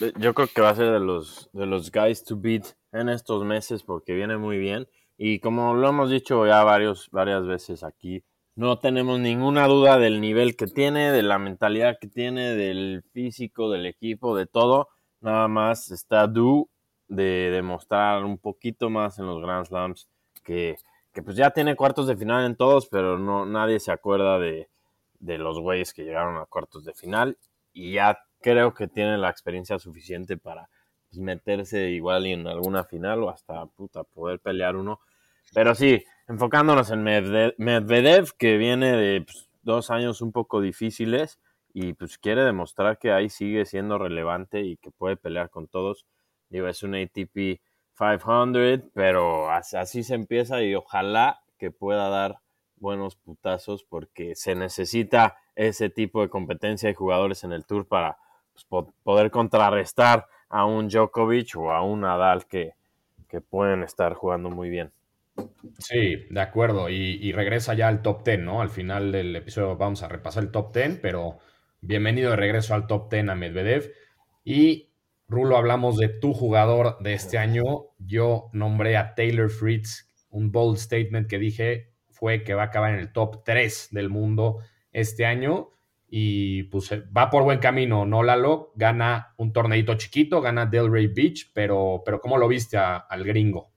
Eh, 0.00 0.12
yo 0.18 0.34
creo 0.34 0.48
que 0.52 0.60
va 0.60 0.70
a 0.70 0.74
ser 0.74 0.90
de 0.90 0.98
los, 0.98 1.48
de 1.52 1.66
los 1.66 1.92
guys 1.92 2.24
to 2.24 2.36
beat 2.36 2.64
en 2.90 3.08
estos 3.08 3.44
meses 3.44 3.84
porque 3.84 4.12
viene 4.12 4.36
muy 4.38 4.58
bien. 4.58 4.88
Y 5.16 5.38
como 5.38 5.72
lo 5.74 5.88
hemos 5.88 6.10
dicho 6.10 6.44
ya 6.44 6.64
varios, 6.64 7.08
varias 7.12 7.46
veces 7.46 7.84
aquí, 7.84 8.24
no 8.56 8.80
tenemos 8.80 9.20
ninguna 9.20 9.68
duda 9.68 9.98
del 9.98 10.20
nivel 10.20 10.56
que 10.56 10.66
tiene, 10.66 11.12
de 11.12 11.22
la 11.22 11.38
mentalidad 11.38 11.98
que 12.00 12.08
tiene, 12.08 12.56
del 12.56 13.04
físico, 13.12 13.70
del 13.70 13.86
equipo, 13.86 14.36
de 14.36 14.46
todo. 14.46 14.88
Nada 15.20 15.46
más 15.46 15.92
está 15.92 16.26
due 16.26 16.64
de 17.06 17.52
demostrar 17.52 18.24
un 18.24 18.36
poquito 18.36 18.90
más 18.90 19.20
en 19.20 19.26
los 19.26 19.40
Grand 19.40 19.64
Slams 19.64 20.08
que, 20.42 20.74
que 21.12 21.22
pues 21.22 21.36
ya 21.36 21.50
tiene 21.50 21.76
cuartos 21.76 22.08
de 22.08 22.16
final 22.16 22.46
en 22.46 22.56
todos, 22.56 22.88
pero 22.88 23.16
no 23.16 23.46
nadie 23.46 23.78
se 23.78 23.92
acuerda 23.92 24.40
de, 24.40 24.68
de 25.20 25.38
los 25.38 25.60
güeyes 25.60 25.94
que 25.94 26.02
llegaron 26.02 26.36
a 26.38 26.46
cuartos 26.46 26.84
de 26.84 26.94
final 26.94 27.38
y 27.72 27.92
ya 27.92 28.18
creo 28.40 28.74
que 28.74 28.88
tiene 28.88 29.18
la 29.18 29.30
experiencia 29.30 29.78
suficiente 29.78 30.36
para 30.36 30.68
pues, 31.08 31.20
meterse 31.20 31.90
igual 31.90 32.26
en 32.26 32.46
alguna 32.46 32.84
final 32.84 33.22
o 33.22 33.30
hasta 33.30 33.66
puta 33.66 34.04
poder 34.04 34.40
pelear 34.40 34.76
uno. 34.76 35.00
Pero 35.54 35.74
sí, 35.74 36.04
enfocándonos 36.28 36.90
en 36.90 37.02
Medvedev, 37.02 38.32
que 38.38 38.56
viene 38.56 38.96
de 38.96 39.22
pues, 39.22 39.48
dos 39.62 39.90
años 39.90 40.20
un 40.20 40.32
poco 40.32 40.60
difíciles 40.60 41.38
y 41.74 41.94
pues 41.94 42.18
quiere 42.18 42.44
demostrar 42.44 42.98
que 42.98 43.12
ahí 43.12 43.28
sigue 43.28 43.64
siendo 43.64 43.98
relevante 43.98 44.60
y 44.60 44.76
que 44.76 44.90
puede 44.90 45.16
pelear 45.16 45.50
con 45.50 45.68
todos. 45.68 46.06
Digo, 46.48 46.68
es 46.68 46.82
un 46.82 46.94
ATP 46.94 47.60
500, 47.96 48.90
pero 48.94 49.50
así 49.50 50.02
se 50.02 50.14
empieza 50.14 50.62
y 50.62 50.74
ojalá 50.74 51.40
que 51.58 51.70
pueda 51.70 52.08
dar 52.08 52.38
buenos 52.82 53.16
putazos 53.16 53.84
porque 53.84 54.34
se 54.34 54.54
necesita 54.54 55.38
ese 55.54 55.88
tipo 55.88 56.20
de 56.20 56.28
competencia 56.28 56.90
y 56.90 56.94
jugadores 56.94 57.44
en 57.44 57.52
el 57.52 57.64
Tour 57.64 57.86
para 57.86 58.18
pues, 58.52 58.66
poder 59.02 59.30
contrarrestar 59.30 60.26
a 60.50 60.66
un 60.66 60.88
Djokovic 60.88 61.56
o 61.56 61.72
a 61.72 61.82
un 61.82 62.00
Nadal 62.02 62.46
que, 62.46 62.74
que 63.28 63.40
pueden 63.40 63.84
estar 63.84 64.14
jugando 64.14 64.50
muy 64.50 64.68
bien. 64.68 64.92
Sí, 65.78 66.26
de 66.28 66.40
acuerdo. 66.40 66.90
Y, 66.90 67.32
regresa 67.32 67.72
ya 67.72 67.88
al 67.88 68.02
top 68.02 68.24
10, 68.24 68.40
¿no? 68.40 68.60
Al 68.60 68.68
final 68.68 69.12
del 69.12 69.34
episodio 69.34 69.76
vamos 69.76 70.02
a 70.02 70.08
repasar 70.08 70.42
el 70.42 70.50
top 70.50 70.74
10, 70.74 70.98
pero 71.00 71.38
bienvenido 71.80 72.30
de 72.30 72.36
regreso 72.36 72.74
al 72.74 72.86
top 72.86 73.10
10 73.10 73.28
a 73.30 73.34
Medvedev. 73.34 73.92
Y 74.44 74.90
Rulo, 75.28 75.56
hablamos 75.56 75.96
de 75.96 76.08
tu 76.08 76.34
jugador 76.34 76.98
de 76.98 77.14
este 77.14 77.38
año. 77.38 77.62
Yo 77.98 78.50
nombré 78.52 78.96
a 78.96 79.14
Taylor 79.14 79.48
Fritz, 79.48 80.12
un 80.28 80.52
bold 80.52 80.76
statement 80.76 81.28
que 81.28 81.38
dije 81.38 81.91
fue 82.22 82.44
que 82.44 82.54
va 82.54 82.62
a 82.62 82.66
acabar 82.66 82.94
en 82.94 83.00
el 83.00 83.12
top 83.12 83.42
3 83.44 83.88
del 83.90 84.08
mundo 84.08 84.58
este 84.92 85.26
año 85.26 85.70
y 86.08 86.62
pues 86.64 86.92
eh, 86.92 87.02
va 87.16 87.30
por 87.30 87.42
buen 87.42 87.58
camino, 87.58 88.06
¿no, 88.06 88.22
Lalo? 88.22 88.70
Gana 88.76 89.34
un 89.38 89.52
torneito 89.52 89.94
chiquito, 89.94 90.40
gana 90.40 90.66
Delray 90.66 91.08
Beach, 91.08 91.50
pero, 91.52 92.00
pero 92.04 92.20
¿cómo 92.20 92.38
lo 92.38 92.46
viste 92.46 92.78
al 92.78 93.24
gringo? 93.24 93.72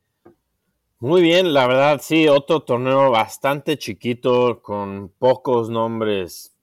Muy 1.00 1.24
bien, 1.24 1.56
la 1.56 1.66
verdad, 1.66 2.00
sí, 2.04 2.28
otro 2.28 2.60
torneo 2.60 3.10
bastante 3.10 3.80
chiquito, 3.80 4.62
con 4.62 5.10
pocos 5.18 5.72
nombres, 5.72 6.56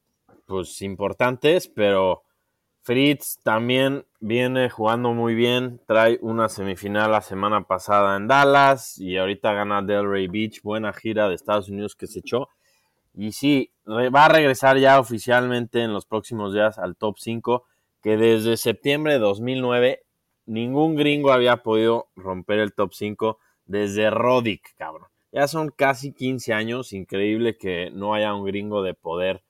pues 0.47 0.83
importantes, 0.83 1.67
pero 1.67 2.23
Fritz 2.85 3.39
también 3.45 4.05
viene 4.19 4.69
jugando 4.69 5.13
muy 5.13 5.37
bien, 5.37 5.81
trae 5.87 6.19
una 6.21 6.49
semifinal 6.49 7.13
la 7.13 7.21
semana 7.21 7.65
pasada 7.65 8.17
en 8.17 8.27
Dallas 8.27 8.99
y 8.99 9.17
ahorita 9.17 9.53
gana 9.53 9.83
Delray 9.83 10.27
Beach, 10.27 10.63
buena 10.63 10.93
gira 10.93 11.29
de 11.29 11.37
Estados 11.37 11.69
Unidos 11.69 11.95
que 11.95 12.09
se 12.09 12.19
echó. 12.19 12.49
Y 13.15 13.33
sí, 13.33 13.73
va 13.87 14.25
a 14.25 14.29
regresar 14.29 14.79
ya 14.79 14.99
oficialmente 14.99 15.83
en 15.83 15.93
los 15.93 16.07
próximos 16.07 16.55
días 16.55 16.77
al 16.79 16.97
top 16.97 17.19
5, 17.19 17.65
que 18.03 18.17
desde 18.17 18.57
septiembre 18.57 19.13
de 19.13 19.19
2009 19.21 20.03
ningún 20.47 20.97
gringo 20.97 21.31
había 21.31 21.59
podido 21.59 22.09
romper 22.17 22.59
el 22.59 22.73
top 22.73 22.95
5 22.95 23.39
desde 23.65 24.11
Roddick, 24.11 24.75
cabrón. 24.77 25.07
Ya 25.31 25.47
son 25.47 25.71
casi 25.71 26.13
15 26.13 26.53
años, 26.53 26.93
increíble 26.93 27.57
que 27.57 27.91
no 27.93 28.13
haya 28.13 28.35
un 28.35 28.45
gringo 28.45 28.83
de 28.83 28.95
poder. 28.95 29.45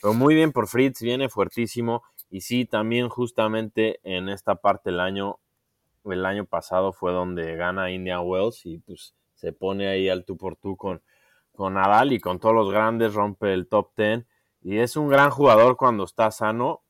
Pero 0.00 0.14
muy 0.14 0.34
bien 0.34 0.52
por 0.52 0.68
Fritz, 0.68 1.00
viene 1.02 1.28
fuertísimo. 1.28 2.04
Y 2.30 2.42
sí, 2.42 2.64
también 2.64 3.08
justamente 3.08 4.00
en 4.04 4.28
esta 4.28 4.56
parte 4.56 4.90
del 4.90 5.00
año, 5.00 5.38
el 6.04 6.24
año 6.24 6.44
pasado 6.44 6.92
fue 6.92 7.12
donde 7.12 7.56
gana 7.56 7.90
Indian 7.90 8.22
Wells 8.24 8.64
y 8.66 8.78
pues 8.78 9.14
se 9.34 9.52
pone 9.52 9.88
ahí 9.88 10.08
al 10.08 10.24
tú 10.24 10.36
por 10.36 10.56
tú 10.56 10.76
con, 10.76 11.02
con 11.54 11.74
Nadal 11.74 12.12
y 12.12 12.20
con 12.20 12.38
todos 12.38 12.54
los 12.54 12.70
grandes, 12.70 13.14
rompe 13.14 13.52
el 13.52 13.66
top 13.66 13.90
10. 13.96 14.24
Y 14.62 14.78
es 14.78 14.96
un 14.96 15.08
gran 15.08 15.30
jugador 15.30 15.76
cuando 15.76 16.04
está 16.04 16.30
sano 16.30 16.82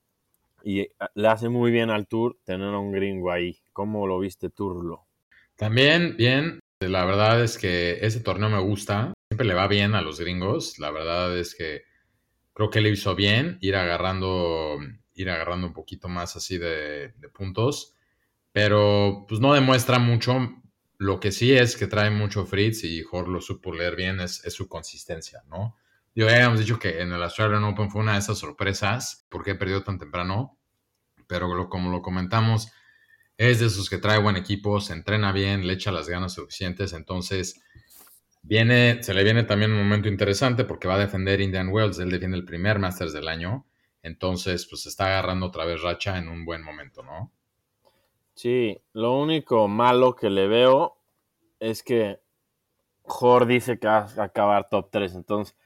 y 0.62 0.88
le 1.14 1.28
hace 1.28 1.48
muy 1.48 1.70
bien 1.70 1.90
al 1.90 2.06
Tour 2.06 2.36
tener 2.44 2.74
a 2.74 2.78
un 2.78 2.92
gringo 2.92 3.30
ahí. 3.30 3.58
¿Cómo 3.72 4.06
lo 4.06 4.18
viste, 4.18 4.50
Turlo? 4.50 5.06
También 5.56 6.16
bien, 6.16 6.60
la 6.80 7.04
verdad 7.04 7.42
es 7.42 7.58
que 7.58 7.98
ese 8.04 8.20
torneo 8.20 8.48
me 8.48 8.60
gusta, 8.60 9.12
siempre 9.30 9.46
le 9.46 9.54
va 9.54 9.68
bien 9.68 9.94
a 9.94 10.02
los 10.02 10.18
gringos, 10.18 10.78
la 10.78 10.90
verdad 10.90 11.36
es 11.36 11.54
que 11.54 11.82
creo 12.54 12.70
que 12.70 12.80
le 12.80 12.90
hizo 12.90 13.14
bien 13.14 13.58
ir 13.60 13.76
agarrando, 13.76 14.78
ir 15.20 15.30
agarrando 15.30 15.66
un 15.66 15.72
poquito 15.72 16.08
más 16.08 16.36
así 16.36 16.58
de, 16.58 17.12
puntos, 17.34 17.94
pero 18.52 19.24
pues 19.28 19.40
no 19.40 19.54
demuestra 19.54 19.98
mucho. 19.98 20.50
Lo 20.98 21.20
que 21.20 21.32
sí 21.32 21.52
es 21.52 21.76
que 21.76 21.86
trae 21.86 22.10
mucho 22.10 22.44
Fritz 22.46 22.84
y 22.84 23.02
Jorge 23.02 23.30
lo 23.30 23.40
supo 23.40 23.72
leer 23.72 23.96
bien 23.96 24.20
es, 24.20 24.42
su 24.48 24.68
consistencia, 24.68 25.42
¿no? 25.48 25.76
Yo 26.14 26.26
ya 26.26 26.34
habíamos 26.34 26.60
dicho 26.60 26.78
que 26.78 27.00
en 27.00 27.12
el 27.12 27.22
Australian 27.22 27.64
Open 27.64 27.90
fue 27.90 28.02
una 28.02 28.14
de 28.14 28.18
esas 28.18 28.38
sorpresas, 28.38 29.26
porque 29.30 29.54
perdió 29.54 29.82
tan 29.82 29.98
temprano, 29.98 30.58
pero 31.26 31.68
como 31.68 31.90
lo 31.90 32.02
comentamos, 32.02 32.72
es 33.38 33.60
de 33.60 33.66
esos 33.66 33.88
que 33.88 33.98
trae 33.98 34.18
buen 34.18 34.36
equipo, 34.36 34.80
se 34.80 34.92
entrena 34.92 35.32
bien, 35.32 35.66
le 35.66 35.72
echa 35.72 35.92
las 35.92 36.08
ganas 36.08 36.34
suficientes, 36.34 36.92
entonces 36.92 37.62
viene, 38.42 39.02
se 39.02 39.14
le 39.14 39.24
viene 39.24 39.44
también 39.44 39.72
un 39.72 39.78
momento 39.78 40.08
interesante 40.08 40.64
porque 40.64 40.88
va 40.88 40.96
a 40.96 40.98
defender 40.98 41.40
Indian 41.40 41.68
Wells, 41.68 41.98
él 41.98 42.10
defiende 42.10 42.36
el 42.36 42.44
primer 42.44 42.78
Masters 42.78 43.12
del 43.12 43.28
año, 43.28 43.66
entonces 44.02 44.66
pues 44.66 44.86
está 44.86 45.06
agarrando 45.06 45.46
otra 45.46 45.64
vez 45.64 45.82
racha 45.82 46.18
en 46.18 46.28
un 46.28 46.44
buen 46.44 46.62
momento, 46.62 47.02
¿no? 47.02 47.32
Sí, 48.34 48.80
lo 48.92 49.18
único 49.18 49.68
malo 49.68 50.14
que 50.14 50.30
le 50.30 50.46
veo 50.46 50.96
es 51.58 51.82
que 51.82 52.20
Jor 53.02 53.46
dice 53.46 53.78
que 53.78 53.86
va 53.86 54.08
a 54.16 54.22
acabar 54.22 54.68
top 54.68 54.88
3, 54.90 55.14
entonces 55.14 55.56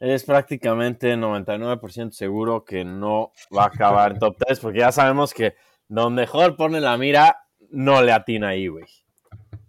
es 0.00 0.24
prácticamente 0.24 1.14
99% 1.16 2.10
seguro 2.10 2.64
que 2.64 2.84
no 2.84 3.32
va 3.56 3.64
a 3.64 3.66
acabar 3.66 4.12
en 4.12 4.18
top 4.18 4.36
3 4.38 4.60
porque 4.60 4.78
ya 4.80 4.92
sabemos 4.92 5.34
que 5.34 5.54
donde 5.88 6.22
mejor 6.22 6.56
pone 6.56 6.80
la 6.80 6.96
mira, 6.96 7.44
no 7.70 8.00
le 8.00 8.12
atina 8.12 8.48
ahí, 8.48 8.68
güey. 8.68 8.86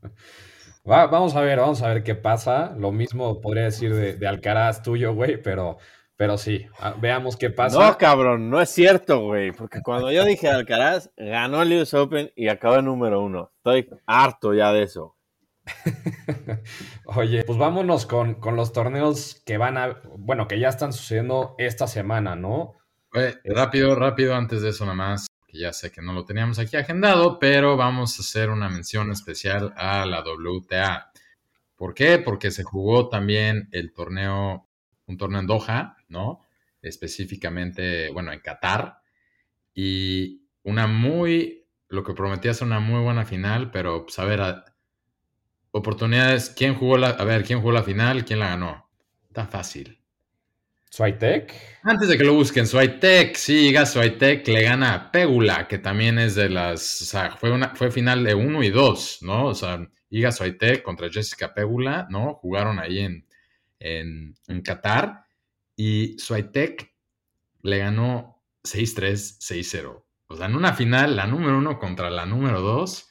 vamos 0.83 1.35
a 1.35 1.41
ver, 1.41 1.59
vamos 1.59 1.81
a 1.81 1.87
ver 1.89 2.03
qué 2.03 2.15
pasa. 2.15 2.75
Lo 2.77 2.91
mismo 2.91 3.41
podría 3.41 3.63
decir 3.63 3.93
de, 3.93 4.27
Alcaraz 4.27 4.83
tuyo, 4.83 5.13
güey, 5.13 5.41
pero, 5.41 5.77
pero 6.21 6.37
sí, 6.37 6.67
veamos 6.99 7.35
qué 7.35 7.49
pasa. 7.49 7.79
No, 7.79 7.97
cabrón, 7.97 8.51
no 8.51 8.61
es 8.61 8.69
cierto, 8.69 9.21
güey, 9.21 9.51
porque 9.51 9.81
cuando 9.81 10.11
yo 10.11 10.23
dije 10.23 10.49
Alcaraz, 10.49 11.09
ganó 11.17 11.63
el 11.63 11.73
US 11.73 11.95
Open 11.95 12.31
y 12.35 12.47
acabó 12.47 12.75
en 12.75 12.85
número 12.85 13.23
uno. 13.23 13.51
Estoy 13.55 13.89
harto 14.05 14.53
ya 14.53 14.71
de 14.71 14.83
eso. 14.83 15.17
Oye, 17.05 17.43
pues 17.43 17.57
vámonos 17.57 18.05
con, 18.05 18.35
con, 18.35 18.55
los 18.55 18.71
torneos 18.71 19.41
que 19.47 19.57
van 19.57 19.79
a, 19.79 19.99
bueno, 20.15 20.47
que 20.47 20.59
ya 20.59 20.69
están 20.69 20.93
sucediendo 20.93 21.55
esta 21.57 21.87
semana, 21.87 22.35
¿no? 22.35 22.75
rápido, 23.43 23.95
rápido, 23.95 24.35
antes 24.35 24.61
de 24.61 24.69
eso 24.69 24.85
nada 24.85 24.93
más 24.93 25.25
que 25.47 25.57
ya 25.57 25.73
sé 25.73 25.91
que 25.91 26.03
no 26.03 26.13
lo 26.13 26.23
teníamos 26.23 26.59
aquí 26.59 26.77
agendado, 26.77 27.39
pero 27.39 27.77
vamos 27.77 28.19
a 28.19 28.21
hacer 28.21 28.51
una 28.51 28.69
mención 28.69 29.09
especial 29.09 29.73
a 29.75 30.05
la 30.05 30.21
WTA. 30.21 31.11
¿Por 31.75 31.95
qué? 31.95 32.19
Porque 32.19 32.51
se 32.51 32.61
jugó 32.61 33.09
también 33.09 33.69
el 33.71 33.91
torneo, 33.91 34.67
un 35.07 35.17
torneo 35.17 35.39
en 35.39 35.47
Doha, 35.47 35.97
¿no? 36.11 36.41
Específicamente, 36.81 38.11
bueno, 38.11 38.31
en 38.31 38.39
Qatar. 38.39 39.01
Y 39.73 40.43
una 40.63 40.87
muy, 40.87 41.65
lo 41.87 42.03
que 42.03 42.13
prometía 42.13 42.53
ser 42.53 42.67
una 42.67 42.79
muy 42.79 43.01
buena 43.01 43.25
final, 43.25 43.71
pero 43.71 44.03
pues 44.05 44.19
a 44.19 44.25
ver, 44.25 44.41
oportunidades, 45.71 46.49
¿quién 46.49 46.75
jugó 46.75 46.97
la, 46.97 47.09
a 47.09 47.23
ver, 47.23 47.43
quién 47.43 47.59
jugó 47.59 47.71
la 47.71 47.83
final? 47.83 48.25
¿Quién 48.25 48.39
la 48.39 48.49
ganó? 48.49 48.89
Está 49.27 49.47
fácil. 49.47 49.97
Swiatek. 50.89 51.53
Antes 51.83 52.09
de 52.09 52.17
que 52.17 52.23
lo 52.25 52.33
busquen, 52.33 52.67
Swiatek, 52.67 53.35
sí, 53.35 53.69
Iga 53.69 53.85
Swiatek 53.85 54.45
le 54.49 54.63
gana 54.63 54.93
a 54.93 55.11
Pegula, 55.11 55.65
que 55.65 55.77
también 55.77 56.19
es 56.19 56.35
de 56.35 56.49
las, 56.49 57.01
o 57.01 57.05
sea, 57.05 57.37
fue, 57.37 57.49
una, 57.49 57.73
fue 57.75 57.91
final 57.91 58.25
de 58.25 58.35
1 58.35 58.61
y 58.61 58.69
2, 58.69 59.19
¿no? 59.21 59.45
O 59.47 59.55
sea, 59.55 59.87
Iga 60.09 60.33
Swiatek 60.33 60.83
contra 60.83 61.09
Jessica 61.09 61.53
Pegula, 61.53 62.07
¿no? 62.09 62.33
Jugaron 62.33 62.77
ahí 62.77 62.99
en, 62.99 63.25
en, 63.79 64.35
en 64.49 64.61
Qatar 64.61 65.23
y 65.83 66.19
Swiatek 66.19 66.93
le 67.63 67.79
ganó 67.79 68.43
6-3, 68.63 69.39
6-0. 69.39 70.03
O 70.27 70.35
sea, 70.35 70.45
en 70.45 70.55
una 70.55 70.73
final, 70.73 71.15
la 71.15 71.25
número 71.25 71.57
uno 71.57 71.79
contra 71.79 72.11
la 72.11 72.27
número 72.27 72.61
2 72.61 73.07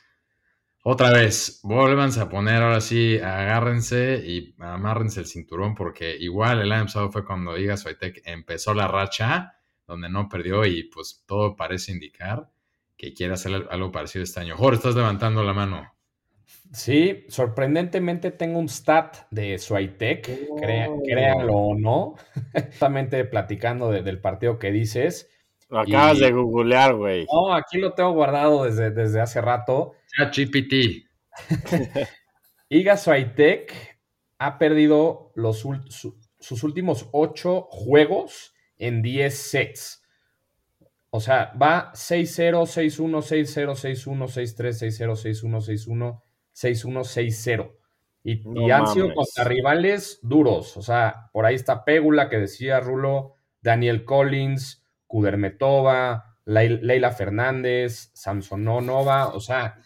otra 0.85 1.11
vez, 1.11 1.59
vuélvanse 1.65 2.21
a 2.21 2.29
poner 2.29 2.63
ahora 2.63 2.81
sí, 2.81 3.19
agárrense 3.19 4.23
y 4.25 4.55
amárrense 4.61 5.19
el 5.19 5.27
cinturón 5.27 5.75
porque 5.75 6.17
igual 6.17 6.61
el 6.61 6.71
año 6.71 6.85
pasado 6.85 7.11
fue 7.11 7.25
cuando 7.25 7.59
Iga 7.59 7.77
Swiatek 7.77 8.23
empezó 8.25 8.73
la 8.73 8.87
racha 8.87 9.57
donde 9.87 10.09
no 10.09 10.29
perdió 10.29 10.65
y 10.65 10.85
pues 10.85 11.25
todo 11.27 11.57
parece 11.57 11.91
indicar 11.91 12.49
que 12.97 13.13
quiere 13.13 13.35
hacer 13.35 13.67
algo 13.69 13.91
parecido 13.91 14.23
este 14.23 14.39
año. 14.41 14.57
Jorge, 14.57 14.77
estás 14.77 14.95
levantando 14.95 15.43
la 15.43 15.53
mano. 15.53 15.93
Sí, 16.73 17.25
sorprendentemente 17.29 18.31
tengo 18.31 18.59
un 18.59 18.69
stat 18.69 19.29
de 19.31 19.59
Swiatek, 19.59 20.49
oh. 20.51 20.57
créanlo 21.03 21.53
o 21.53 21.75
no, 21.75 22.15
justamente 22.71 23.25
platicando 23.25 23.91
del 23.91 24.21
partido 24.21 24.59
que 24.59 24.71
dices. 24.71 25.29
Lo 25.69 25.81
acabas 25.81 26.19
de 26.21 26.31
googlear, 26.33 26.95
güey. 26.95 27.27
No, 27.33 27.55
aquí 27.55 27.79
lo 27.79 27.93
tengo 27.93 28.13
guardado 28.13 28.65
desde, 28.65 28.91
desde 28.91 29.21
hace 29.21 29.41
rato. 29.41 29.95
ChatGPT. 30.17 31.07
Iga 32.69 32.97
Swiatek 32.97 33.99
ha 34.39 34.59
perdido 34.59 35.33
los, 35.35 35.65
sus 36.39 36.63
últimos 36.63 37.09
ocho 37.13 37.63
juegos 37.71 38.55
en 38.79 39.03
10 39.03 39.37
sets. 39.37 40.03
O 41.11 41.21
sea, 41.21 41.53
va 41.61 41.93
6-0, 41.93 42.63
6-1, 42.63 43.23
6-0, 43.23 43.75
6-1, 43.75 44.29
6-3, 44.29 44.57
6-0, 44.57 45.17
6-1, 45.17 45.87
6-1, 45.87 46.23
6-1, 46.55 47.05
6-0. 47.05 47.73
Y, 48.23 48.67
y 48.67 48.71
han 48.71 48.87
sido 48.87 49.15
contra 49.15 49.45
rivales 49.45 50.19
duros. 50.23 50.77
O 50.77 50.83
sea, 50.83 51.31
por 51.33 51.47
ahí 51.47 51.55
está 51.55 51.85
Pégula, 51.85 52.29
que 52.29 52.39
decía 52.39 52.81
Rulo, 52.81 53.35
Daniel 53.63 54.05
Collins, 54.05 54.85
Kudermetova, 55.07 56.37
Leila 56.45 57.13
Fernández, 57.13 58.11
Samsonova, 58.15 59.29
o 59.29 59.41
sea, 59.41 59.79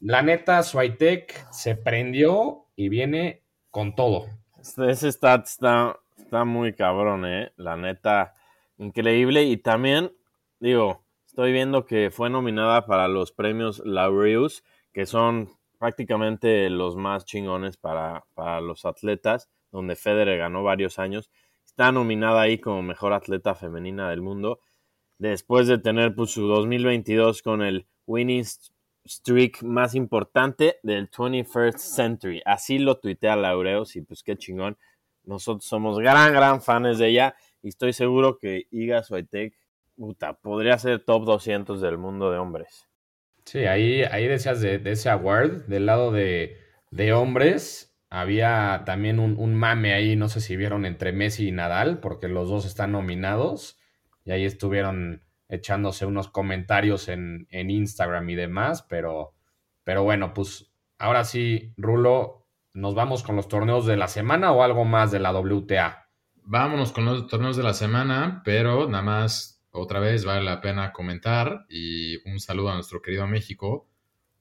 la 0.00 0.22
neta, 0.22 0.62
Swiatek 0.62 1.50
se 1.52 1.76
prendió 1.76 2.66
y 2.74 2.88
viene 2.88 3.42
con 3.70 3.94
todo. 3.94 4.26
Este, 4.60 4.90
ese 4.90 5.12
stat 5.12 5.46
está, 5.46 5.98
está 6.16 6.44
muy 6.44 6.74
cabrón, 6.74 7.24
¿eh? 7.24 7.52
La 7.56 7.76
neta, 7.76 8.34
increíble. 8.78 9.44
Y 9.44 9.58
también, 9.58 10.12
digo, 10.58 11.04
estoy 11.26 11.52
viendo 11.52 11.86
que 11.86 12.10
fue 12.10 12.30
nominada 12.30 12.86
para 12.86 13.08
los 13.08 13.32
premios 13.32 13.80
Laureus, 13.84 14.64
que 14.92 15.06
son 15.06 15.50
prácticamente 15.82 16.70
los 16.70 16.94
más 16.94 17.24
chingones 17.24 17.76
para, 17.76 18.24
para 18.34 18.60
los 18.60 18.84
atletas, 18.84 19.50
donde 19.72 19.96
Federer 19.96 20.38
ganó 20.38 20.62
varios 20.62 21.00
años. 21.00 21.28
Está 21.66 21.90
nominada 21.90 22.40
ahí 22.40 22.58
como 22.58 22.82
mejor 22.82 23.12
atleta 23.12 23.56
femenina 23.56 24.08
del 24.08 24.22
mundo 24.22 24.60
después 25.18 25.66
de 25.66 25.78
tener 25.78 26.14
pues, 26.14 26.30
su 26.30 26.46
2022 26.46 27.42
con 27.42 27.62
el 27.62 27.88
winning 28.06 28.44
streak 29.04 29.64
más 29.64 29.96
importante 29.96 30.78
del 30.84 31.10
21st 31.10 31.78
century. 31.78 32.42
Así 32.44 32.78
lo 32.78 32.98
tuitea 32.98 33.34
Laureus 33.34 33.96
y 33.96 34.02
pues 34.02 34.22
qué 34.22 34.36
chingón. 34.36 34.78
Nosotros 35.24 35.64
somos 35.64 35.98
gran, 35.98 36.32
gran 36.32 36.62
fans 36.62 36.98
de 36.98 37.08
ella 37.08 37.34
y 37.60 37.70
estoy 37.70 37.92
seguro 37.92 38.38
que 38.38 38.68
Iga 38.70 39.02
Swiatek 39.02 39.52
podría 40.42 40.78
ser 40.78 41.04
top 41.04 41.24
200 41.24 41.80
del 41.80 41.98
mundo 41.98 42.30
de 42.30 42.38
hombres. 42.38 42.86
Sí, 43.44 43.60
ahí, 43.66 44.02
ahí 44.02 44.26
decías 44.28 44.60
de, 44.60 44.80
ese 44.84 45.10
award, 45.10 45.66
del 45.66 45.86
lado 45.86 46.12
de, 46.12 46.58
hombres, 47.14 47.96
había 48.08 48.82
también 48.86 49.18
un, 49.18 49.36
un, 49.38 49.54
mame 49.54 49.94
ahí, 49.94 50.16
no 50.16 50.28
sé 50.28 50.40
si 50.40 50.56
vieron 50.56 50.86
entre 50.86 51.12
Messi 51.12 51.48
y 51.48 51.52
Nadal, 51.52 51.98
porque 52.00 52.28
los 52.28 52.48
dos 52.48 52.66
están 52.66 52.92
nominados 52.92 53.78
y 54.24 54.30
ahí 54.30 54.44
estuvieron 54.44 55.22
echándose 55.52 56.06
unos 56.06 56.28
comentarios 56.28 57.08
en, 57.08 57.46
Instagram 57.50 58.28
y 58.30 58.34
demás, 58.34 58.82
pero, 58.88 59.34
pero 59.84 60.02
bueno, 60.02 60.32
pues 60.32 60.72
ahora 60.98 61.24
sí, 61.24 61.74
Rulo, 61.76 62.46
¿nos 62.72 62.94
vamos 62.94 63.22
con 63.22 63.36
los 63.36 63.48
torneos 63.48 63.84
de 63.84 63.98
la 63.98 64.08
semana 64.08 64.52
o 64.52 64.62
algo 64.62 64.86
más 64.86 65.10
de 65.10 65.20
la 65.20 65.30
WTA? 65.32 66.08
Vámonos 66.44 66.92
con 66.92 67.04
los 67.04 67.26
torneos 67.26 67.58
de 67.58 67.62
la 67.64 67.74
semana, 67.74 68.40
pero 68.46 68.88
nada 68.88 69.02
más 69.02 69.61
otra 69.72 70.00
vez 70.00 70.24
vale 70.24 70.44
la 70.44 70.60
pena 70.60 70.92
comentar 70.92 71.64
y 71.68 72.16
un 72.28 72.38
saludo 72.40 72.70
a 72.70 72.74
nuestro 72.74 73.00
querido 73.02 73.26
México, 73.26 73.88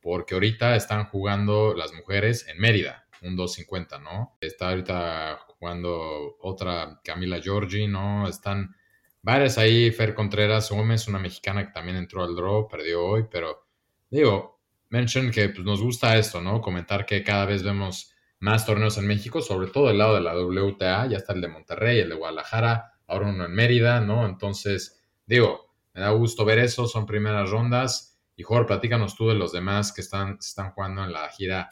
porque 0.02 0.34
ahorita 0.34 0.76
están 0.76 1.06
jugando 1.06 1.74
las 1.74 1.94
mujeres 1.94 2.48
en 2.48 2.60
Mérida, 2.60 3.08
un 3.22 3.36
250, 3.36 4.00
¿no? 4.00 4.38
Está 4.42 4.70
ahorita 4.70 5.40
jugando 5.48 6.38
otra 6.42 7.00
Camila 7.04 7.40
Giorgi, 7.40 7.88
¿no? 7.88 8.28
Están 8.28 8.76
varias 9.22 9.58
ahí, 9.58 9.92
Fer 9.92 10.14
Contreras 10.14 10.70
Gómez, 10.70 11.08
una 11.08 11.20
mexicana 11.20 11.66
que 11.66 11.72
también 11.72 11.98
entró 11.98 12.24
al 12.24 12.36
draw, 12.36 12.68
perdió 12.68 13.04
hoy, 13.04 13.26
pero 13.32 13.68
digo, 14.10 14.60
mention 14.90 15.32
que 15.32 15.50
pues, 15.50 15.64
nos 15.66 15.82
gusta 15.82 16.18
esto, 16.18 16.42
¿no? 16.42 16.62
Comentar 16.62 17.06
que 17.06 17.24
cada 17.24 17.46
vez 17.46 17.64
vemos 17.64 18.14
más 18.40 18.66
torneos 18.66 18.98
en 18.98 19.08
México, 19.08 19.42
sobre 19.42 19.68
todo 19.68 19.88
del 19.88 20.00
lado 20.00 20.16
de 20.16 20.22
la 20.22 20.36
WTA, 20.36 21.08
ya 21.08 21.18
está 21.18 21.34
el 21.34 21.42
de 21.42 21.48
Monterrey, 21.48 22.00
el 22.00 22.10
de 22.10 22.16
Guadalajara, 22.16 22.94
ahora 23.08 23.30
uno 23.30 23.46
en 23.46 23.54
Mérida, 23.54 24.02
¿no? 24.02 24.26
Entonces, 24.26 25.01
digo, 25.32 25.74
me 25.94 26.02
da 26.02 26.12
gusto 26.12 26.44
ver 26.44 26.60
eso, 26.60 26.88
son 26.88 27.06
primeras 27.06 27.50
rondas. 27.50 28.20
Y 28.36 28.44
Jorge, 28.44 28.68
platícanos 28.68 29.16
tú 29.16 29.30
de 29.30 29.36
los 29.36 29.52
demás 29.54 29.94
que 29.94 30.02
están, 30.02 30.38
están 30.40 30.72
jugando 30.72 31.04
en 31.04 31.14
la 31.14 31.30
gira 31.30 31.70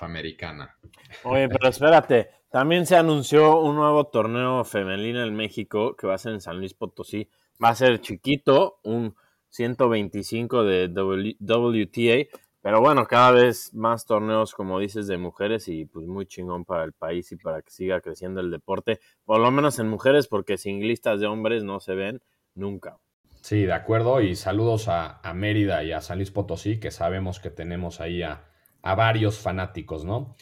americana. 0.00 0.76
Oye, 1.24 1.48
pero 1.48 1.68
espérate, 1.68 2.30
también 2.50 2.86
se 2.86 2.96
anunció 2.96 3.60
un 3.60 3.76
nuevo 3.76 4.04
torneo 4.06 4.64
femenino 4.64 5.22
en 5.22 5.34
México 5.34 5.96
que 5.96 6.06
va 6.06 6.14
a 6.14 6.18
ser 6.18 6.32
en 6.32 6.40
San 6.40 6.58
Luis 6.58 6.74
Potosí. 6.74 7.28
Va 7.62 7.70
a 7.70 7.74
ser 7.74 8.00
chiquito, 8.00 8.78
un 8.84 9.16
125 9.48 10.62
de 10.62 10.86
WTA, 10.88 12.38
pero 12.68 12.82
bueno, 12.82 13.06
cada 13.06 13.30
vez 13.30 13.72
más 13.72 14.04
torneos, 14.04 14.52
como 14.52 14.78
dices, 14.78 15.06
de 15.06 15.16
mujeres 15.16 15.68
y 15.68 15.86
pues 15.86 16.06
muy 16.06 16.26
chingón 16.26 16.66
para 16.66 16.84
el 16.84 16.92
país 16.92 17.32
y 17.32 17.36
para 17.36 17.62
que 17.62 17.70
siga 17.70 18.02
creciendo 18.02 18.42
el 18.42 18.50
deporte, 18.50 19.00
por 19.24 19.40
lo 19.40 19.50
menos 19.50 19.78
en 19.78 19.88
mujeres, 19.88 20.26
porque 20.26 20.58
singlistas 20.58 21.18
de 21.18 21.26
hombres 21.28 21.64
no 21.64 21.80
se 21.80 21.94
ven 21.94 22.20
nunca. 22.54 22.98
Sí, 23.40 23.62
de 23.62 23.72
acuerdo, 23.72 24.20
y 24.20 24.36
saludos 24.36 24.88
a, 24.88 25.18
a 25.26 25.32
Mérida 25.32 25.82
y 25.82 25.92
a 25.92 26.02
San 26.02 26.18
Luis 26.18 26.30
Potosí, 26.30 26.78
que 26.78 26.90
sabemos 26.90 27.40
que 27.40 27.48
tenemos 27.48 28.02
ahí 28.02 28.20
a, 28.20 28.50
a 28.82 28.94
varios 28.94 29.38
fanáticos, 29.38 30.04
¿no? 30.04 30.36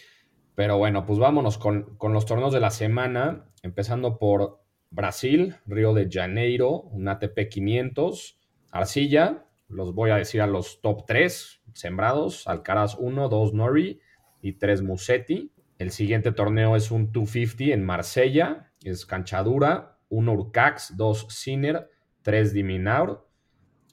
Pero 0.56 0.78
bueno, 0.78 1.06
pues 1.06 1.21
vámonos 1.21 1.59
con, 1.59 1.97
con, 1.97 2.12
los 2.12 2.26
torneos 2.26 2.52
de 2.52 2.59
la 2.59 2.71
semana, 2.71 3.52
empezando 3.62 4.18
por 4.18 4.64
Brasil, 4.90 5.54
Río 5.64 5.95
de 5.95 6.09
Janeiro, 6.11 6.73
un 6.73 7.06
ATP 7.06 7.49
500, 7.49 8.40
Arcilla, 8.73 9.47
los 9.68 9.94
voy 9.94 10.11
a 10.11 10.16
decir 10.16 10.40
a 10.42 10.46
los 10.46 10.80
top 10.80 11.04
3 11.06 11.62
sembrados, 11.73 12.46
Alcaraz 12.46 12.96
1, 12.99 13.28
2 13.28 13.54
Nori 13.54 14.00
y 14.40 14.54
3 14.54 14.82
Musetti. 14.82 15.52
El 15.78 15.90
siguiente 15.90 16.32
torneo 16.32 16.76
es 16.76 16.90
un 16.90 17.12
250 17.12 17.75
en 17.75 17.85
Marsella, 17.85 18.73
es 18.82 19.04
canchadura, 19.04 19.99
1 20.08 20.32
Urcax, 20.32 20.96
2 20.96 21.26
Sinner, 21.28 21.90
3 22.23 22.52
Diminaur. 22.52 23.28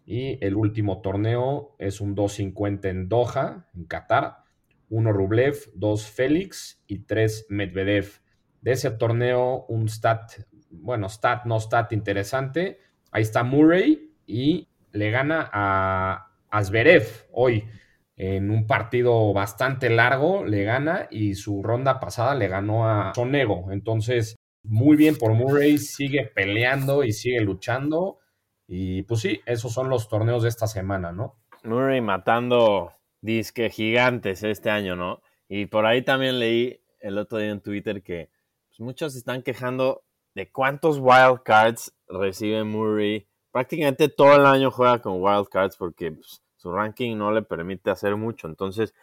Y 0.06 0.44
el 0.46 0.56
último 0.56 1.02
torneo 1.02 1.76
es 1.80 2.02
un 2.02 2.14
250 2.14 2.90
en 2.90 3.10
Doha, 3.10 3.70
en 3.74 3.86
Qatar, 3.86 4.44
1 4.90 5.12
Rublev, 5.12 5.56
2 5.76 6.08
Félix 6.08 6.84
y 6.88 7.00
3 7.00 7.48
Medvedev. 7.50 8.22
De 8.62 8.74
ese 8.74 8.92
torneo, 8.92 9.66
un 9.68 9.90
stat, 9.90 10.34
bueno, 10.70 11.10
stat, 11.10 11.46
no 11.46 11.60
stat 11.60 11.92
interesante. 11.94 12.80
Ahí 13.12 13.24
está 13.24 13.44
Murray 13.44 14.14
y 14.26 14.70
le 14.94 15.12
gana 15.12 15.50
a 15.52 16.32
Asberev 16.50 17.28
hoy 17.32 17.66
en 18.16 18.52
un 18.52 18.68
partido 18.68 19.34
bastante 19.34 19.90
largo, 19.90 20.46
le 20.46 20.64
gana 20.64 21.08
y 21.10 21.34
su 21.34 21.64
ronda 21.64 22.00
pasada 22.00 22.36
le 22.36 22.48
ganó 22.48 22.88
a 22.88 23.14
Sonego. 23.16 23.72
Entonces, 23.72 24.36
muy 24.64 24.96
bien 24.96 25.18
por 25.18 25.34
Murray, 25.34 25.78
sigue 25.80 26.26
peleando 26.34 27.04
y 27.04 27.12
sigue 27.12 27.42
luchando. 27.42 28.20
Y 28.68 29.02
pues 29.04 29.22
sí, 29.22 29.42
esos 29.46 29.74
son 29.74 29.90
los 29.90 30.08
torneos 30.08 30.44
de 30.44 30.50
esta 30.50 30.68
semana, 30.68 31.12
¿no? 31.12 31.36
Murray 31.64 32.02
matando 32.02 32.94
disque 33.22 33.70
gigantes 33.70 34.44
este 34.44 34.70
año, 34.70 34.96
¿no? 34.96 35.22
Y 35.50 35.66
por 35.66 35.86
ahí 35.86 36.04
también 36.04 36.40
leí 36.40 36.82
el 37.00 37.18
otro 37.18 37.40
día 37.40 37.50
en 37.50 37.62
Twitter 37.62 38.04
que 38.04 38.30
pues, 38.70 38.80
muchos 38.80 39.16
están 39.16 39.42
quejando 39.42 40.04
de 40.36 40.52
cuántos 40.52 41.00
wildcards 41.00 41.94
recibe 42.08 42.64
Murray 42.64 43.28
prácticamente 43.54 44.10
todo 44.10 44.36
el 44.36 44.46
año 44.48 44.72
juega 44.72 45.00
con 45.00 45.22
wildcards 45.22 45.78
porque 45.78 46.12
pues, 46.12 46.42
su 46.58 46.74
ranking 46.74 47.16
no 47.16 47.32
le 47.32 47.44
permite 47.44 47.92
hacer 47.92 48.18
mucho. 48.18 48.48
Entonces, 48.48 48.94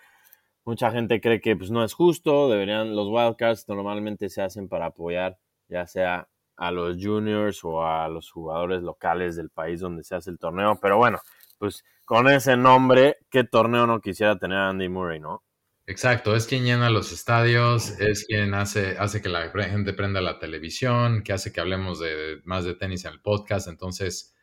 mucha 0.64 0.90
gente 0.90 1.20
cree 1.20 1.40
que 1.40 1.56
pues, 1.56 1.70
no 1.70 1.84
es 1.84 1.94
justo. 1.94 2.50
Deberían, 2.50 2.96
los 2.96 3.06
wildcards 3.08 3.68
normalmente 3.68 4.28
se 4.28 4.42
hacen 4.42 4.68
para 4.68 4.86
apoyar 4.86 5.38
ya 5.68 5.86
sea 5.86 6.28
a 6.56 6.72
los 6.72 6.96
juniors 7.00 7.60
o 7.62 7.86
a 7.86 8.08
los 8.08 8.30
jugadores 8.30 8.82
locales 8.82 9.36
del 9.36 9.50
país 9.50 9.80
donde 9.80 10.02
se 10.02 10.16
hace 10.16 10.30
el 10.30 10.38
torneo. 10.38 10.78
Pero 10.82 10.98
bueno, 10.98 11.20
pues 11.56 11.84
con 12.04 12.28
ese 12.28 12.56
nombre, 12.56 13.18
¿qué 13.30 13.44
torneo 13.44 13.86
no 13.86 14.00
quisiera 14.00 14.36
tener 14.36 14.58
Andy 14.58 14.88
Murray, 14.88 15.20
no? 15.20 15.44
Exacto, 15.86 16.34
es 16.34 16.46
quien 16.46 16.64
llena 16.64 16.90
los 16.90 17.12
estadios, 17.12 17.98
es 18.00 18.24
quien 18.24 18.54
hace, 18.54 18.96
hace 18.98 19.22
que 19.22 19.28
la 19.28 19.48
gente 19.50 19.92
prenda 19.92 20.20
la 20.20 20.38
televisión, 20.38 21.22
que 21.22 21.32
hace 21.32 21.52
que 21.52 21.60
hablemos 21.60 22.00
de 22.00 22.40
más 22.44 22.64
de 22.64 22.74
tenis 22.74 23.04
en 23.04 23.12
el 23.12 23.20
podcast. 23.20 23.68
Entonces, 23.68 24.34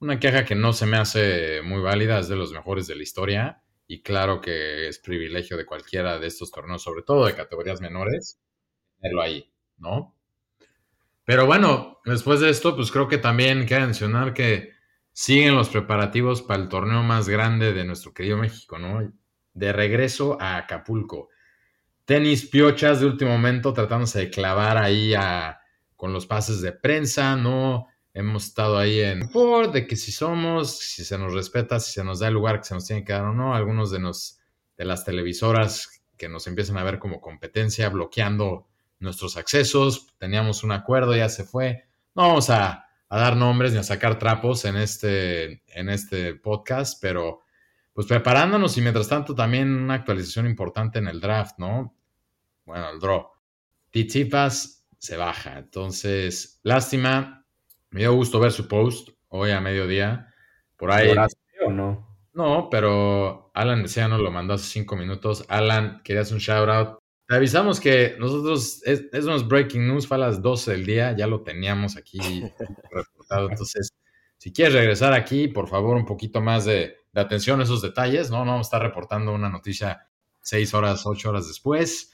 una 0.00 0.18
queja 0.18 0.44
que 0.44 0.54
no 0.54 0.72
se 0.72 0.86
me 0.86 0.96
hace 0.96 1.60
muy 1.62 1.80
válida, 1.80 2.18
es 2.18 2.28
de 2.28 2.36
los 2.36 2.52
mejores 2.52 2.86
de 2.86 2.96
la 2.96 3.02
historia 3.02 3.62
y 3.86 4.02
claro 4.02 4.40
que 4.40 4.88
es 4.88 4.98
privilegio 4.98 5.56
de 5.56 5.66
cualquiera 5.66 6.18
de 6.18 6.26
estos 6.26 6.50
torneos, 6.50 6.82
sobre 6.82 7.02
todo 7.02 7.26
de 7.26 7.34
categorías 7.34 7.80
menores, 7.80 8.40
tenerlo 8.98 9.22
ahí, 9.22 9.52
¿no? 9.76 10.16
Pero 11.24 11.44
bueno, 11.44 11.98
después 12.04 12.40
de 12.40 12.50
esto, 12.50 12.74
pues 12.74 12.90
creo 12.90 13.08
que 13.08 13.18
también 13.18 13.66
queda 13.66 13.80
mencionar 13.80 14.32
que 14.32 14.72
siguen 15.12 15.54
los 15.54 15.68
preparativos 15.68 16.40
para 16.40 16.62
el 16.62 16.68
torneo 16.68 17.02
más 17.02 17.28
grande 17.28 17.72
de 17.72 17.84
nuestro 17.84 18.14
querido 18.14 18.38
México, 18.38 18.78
¿no? 18.78 19.12
De 19.52 19.72
regreso 19.72 20.40
a 20.40 20.56
Acapulco. 20.56 21.28
Tenis 22.06 22.46
piochas 22.46 23.00
de 23.00 23.06
último 23.06 23.32
momento 23.32 23.74
tratándose 23.74 24.20
de 24.20 24.30
clavar 24.30 24.78
ahí 24.78 25.14
a, 25.14 25.60
con 25.94 26.12
los 26.12 26.26
pases 26.26 26.62
de 26.62 26.72
prensa, 26.72 27.36
¿no? 27.36 27.89
Hemos 28.12 28.46
estado 28.46 28.76
ahí 28.76 29.00
en 29.00 29.28
por 29.28 29.70
de 29.70 29.86
que 29.86 29.96
si 29.96 30.10
somos, 30.10 30.78
si 30.78 31.04
se 31.04 31.16
nos 31.16 31.32
respeta, 31.32 31.78
si 31.78 31.92
se 31.92 32.04
nos 32.04 32.18
da 32.18 32.28
el 32.28 32.34
lugar 32.34 32.58
que 32.58 32.64
se 32.64 32.74
nos 32.74 32.86
tiene 32.86 33.04
que 33.04 33.12
dar 33.12 33.24
o 33.24 33.32
no. 33.32 33.54
Algunos 33.54 33.90
de, 33.90 34.00
nos, 34.00 34.40
de 34.76 34.84
las 34.84 35.04
televisoras 35.04 36.02
que 36.16 36.28
nos 36.28 36.46
empiezan 36.46 36.76
a 36.76 36.84
ver 36.84 36.98
como 36.98 37.20
competencia, 37.20 37.88
bloqueando 37.88 38.68
nuestros 38.98 39.36
accesos. 39.36 40.08
Teníamos 40.18 40.64
un 40.64 40.72
acuerdo, 40.72 41.14
ya 41.14 41.28
se 41.28 41.44
fue. 41.44 41.84
No 42.14 42.28
vamos 42.28 42.50
a, 42.50 42.86
a 43.08 43.18
dar 43.18 43.36
nombres 43.36 43.72
ni 43.72 43.78
a 43.78 43.82
sacar 43.82 44.18
trapos 44.18 44.64
en 44.64 44.76
este, 44.76 45.62
en 45.66 45.88
este 45.88 46.34
podcast, 46.34 47.00
pero 47.00 47.42
pues 47.92 48.06
preparándonos 48.06 48.76
y 48.78 48.82
mientras 48.82 49.08
tanto 49.08 49.34
también 49.34 49.68
una 49.72 49.94
actualización 49.94 50.46
importante 50.46 51.00
en 51.00 51.08
el 51.08 51.20
draft, 51.20 51.58
¿no? 51.58 51.94
Bueno, 52.64 52.90
el 52.90 53.00
draw. 53.00 53.28
Tizipas 53.90 54.86
se 54.96 55.16
baja, 55.16 55.58
entonces 55.58 56.60
lástima, 56.62 57.39
me 57.90 58.00
dio 58.00 58.14
gusto 58.14 58.40
ver 58.40 58.52
su 58.52 58.68
post 58.68 59.10
hoy 59.28 59.50
a 59.50 59.60
mediodía. 59.60 60.32
Por 60.76 60.90
ahí. 60.92 61.14
o 61.66 61.70
no? 61.70 62.10
No, 62.32 62.68
pero 62.70 63.50
Alan 63.54 63.84
no 63.84 64.18
lo 64.18 64.30
mandó 64.30 64.54
hace 64.54 64.66
cinco 64.66 64.96
minutos. 64.96 65.44
Alan, 65.48 66.00
querías 66.04 66.32
un 66.32 66.38
shout 66.38 66.68
out. 66.68 66.98
Te 67.26 67.36
avisamos 67.36 67.80
que 67.80 68.16
nosotros, 68.18 68.82
es, 68.84 69.04
es 69.12 69.24
unos 69.24 69.46
breaking 69.46 69.86
news, 69.86 70.06
fue 70.06 70.16
a 70.16 70.20
las 70.20 70.42
12 70.42 70.72
del 70.72 70.86
día, 70.86 71.16
ya 71.16 71.26
lo 71.26 71.42
teníamos 71.42 71.96
aquí 71.96 72.18
reportado. 72.90 73.50
Entonces, 73.50 73.92
si 74.40 74.52
quieres 74.52 74.74
regresar 74.74 75.12
aquí, 75.12 75.48
por 75.48 75.68
favor, 75.68 75.96
un 75.96 76.06
poquito 76.06 76.40
más 76.40 76.64
de, 76.64 76.96
atención 77.14 77.60
a 77.60 77.64
esos 77.64 77.82
detalles, 77.82 78.30
¿no? 78.30 78.38
No 78.44 78.52
vamos 78.52 78.66
a 78.66 78.68
estar 78.68 78.82
reportando 78.82 79.34
una 79.34 79.48
noticia 79.48 80.08
seis 80.40 80.72
horas, 80.72 81.04
ocho 81.04 81.28
horas 81.30 81.46
después. 81.46 82.10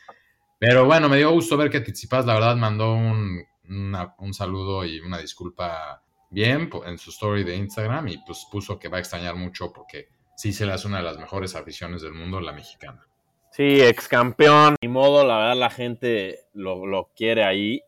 Pero 0.58 0.86
bueno, 0.86 1.08
me 1.08 1.18
dio 1.18 1.30
gusto 1.30 1.56
ver 1.56 1.70
que 1.70 1.80
Tizipas, 1.80 2.26
la 2.26 2.34
verdad, 2.34 2.56
mandó 2.56 2.94
un 2.94 3.44
un 3.68 4.34
saludo 4.34 4.84
y 4.84 5.00
una 5.00 5.18
disculpa 5.18 6.02
bien 6.30 6.70
en 6.84 6.98
su 6.98 7.10
story 7.10 7.44
de 7.44 7.56
Instagram 7.56 8.08
y 8.08 8.18
pues 8.18 8.46
puso 8.50 8.78
que 8.78 8.88
va 8.88 8.98
a 8.98 9.00
extrañar 9.00 9.36
mucho 9.36 9.72
porque 9.72 10.08
sí 10.36 10.52
se 10.52 10.66
le 10.66 10.72
hace 10.72 10.86
una 10.86 10.98
de 10.98 11.04
las 11.04 11.18
mejores 11.18 11.54
aficiones 11.54 12.02
del 12.02 12.12
mundo, 12.12 12.40
la 12.40 12.52
mexicana. 12.52 13.06
Sí, 13.50 13.80
ex 13.80 14.08
campeón. 14.08 14.76
Ni 14.82 14.88
modo, 14.88 15.26
la 15.26 15.38
verdad 15.38 15.56
la 15.56 15.70
gente 15.70 16.40
lo, 16.52 17.10
quiere 17.16 17.44
ahí 17.44 17.82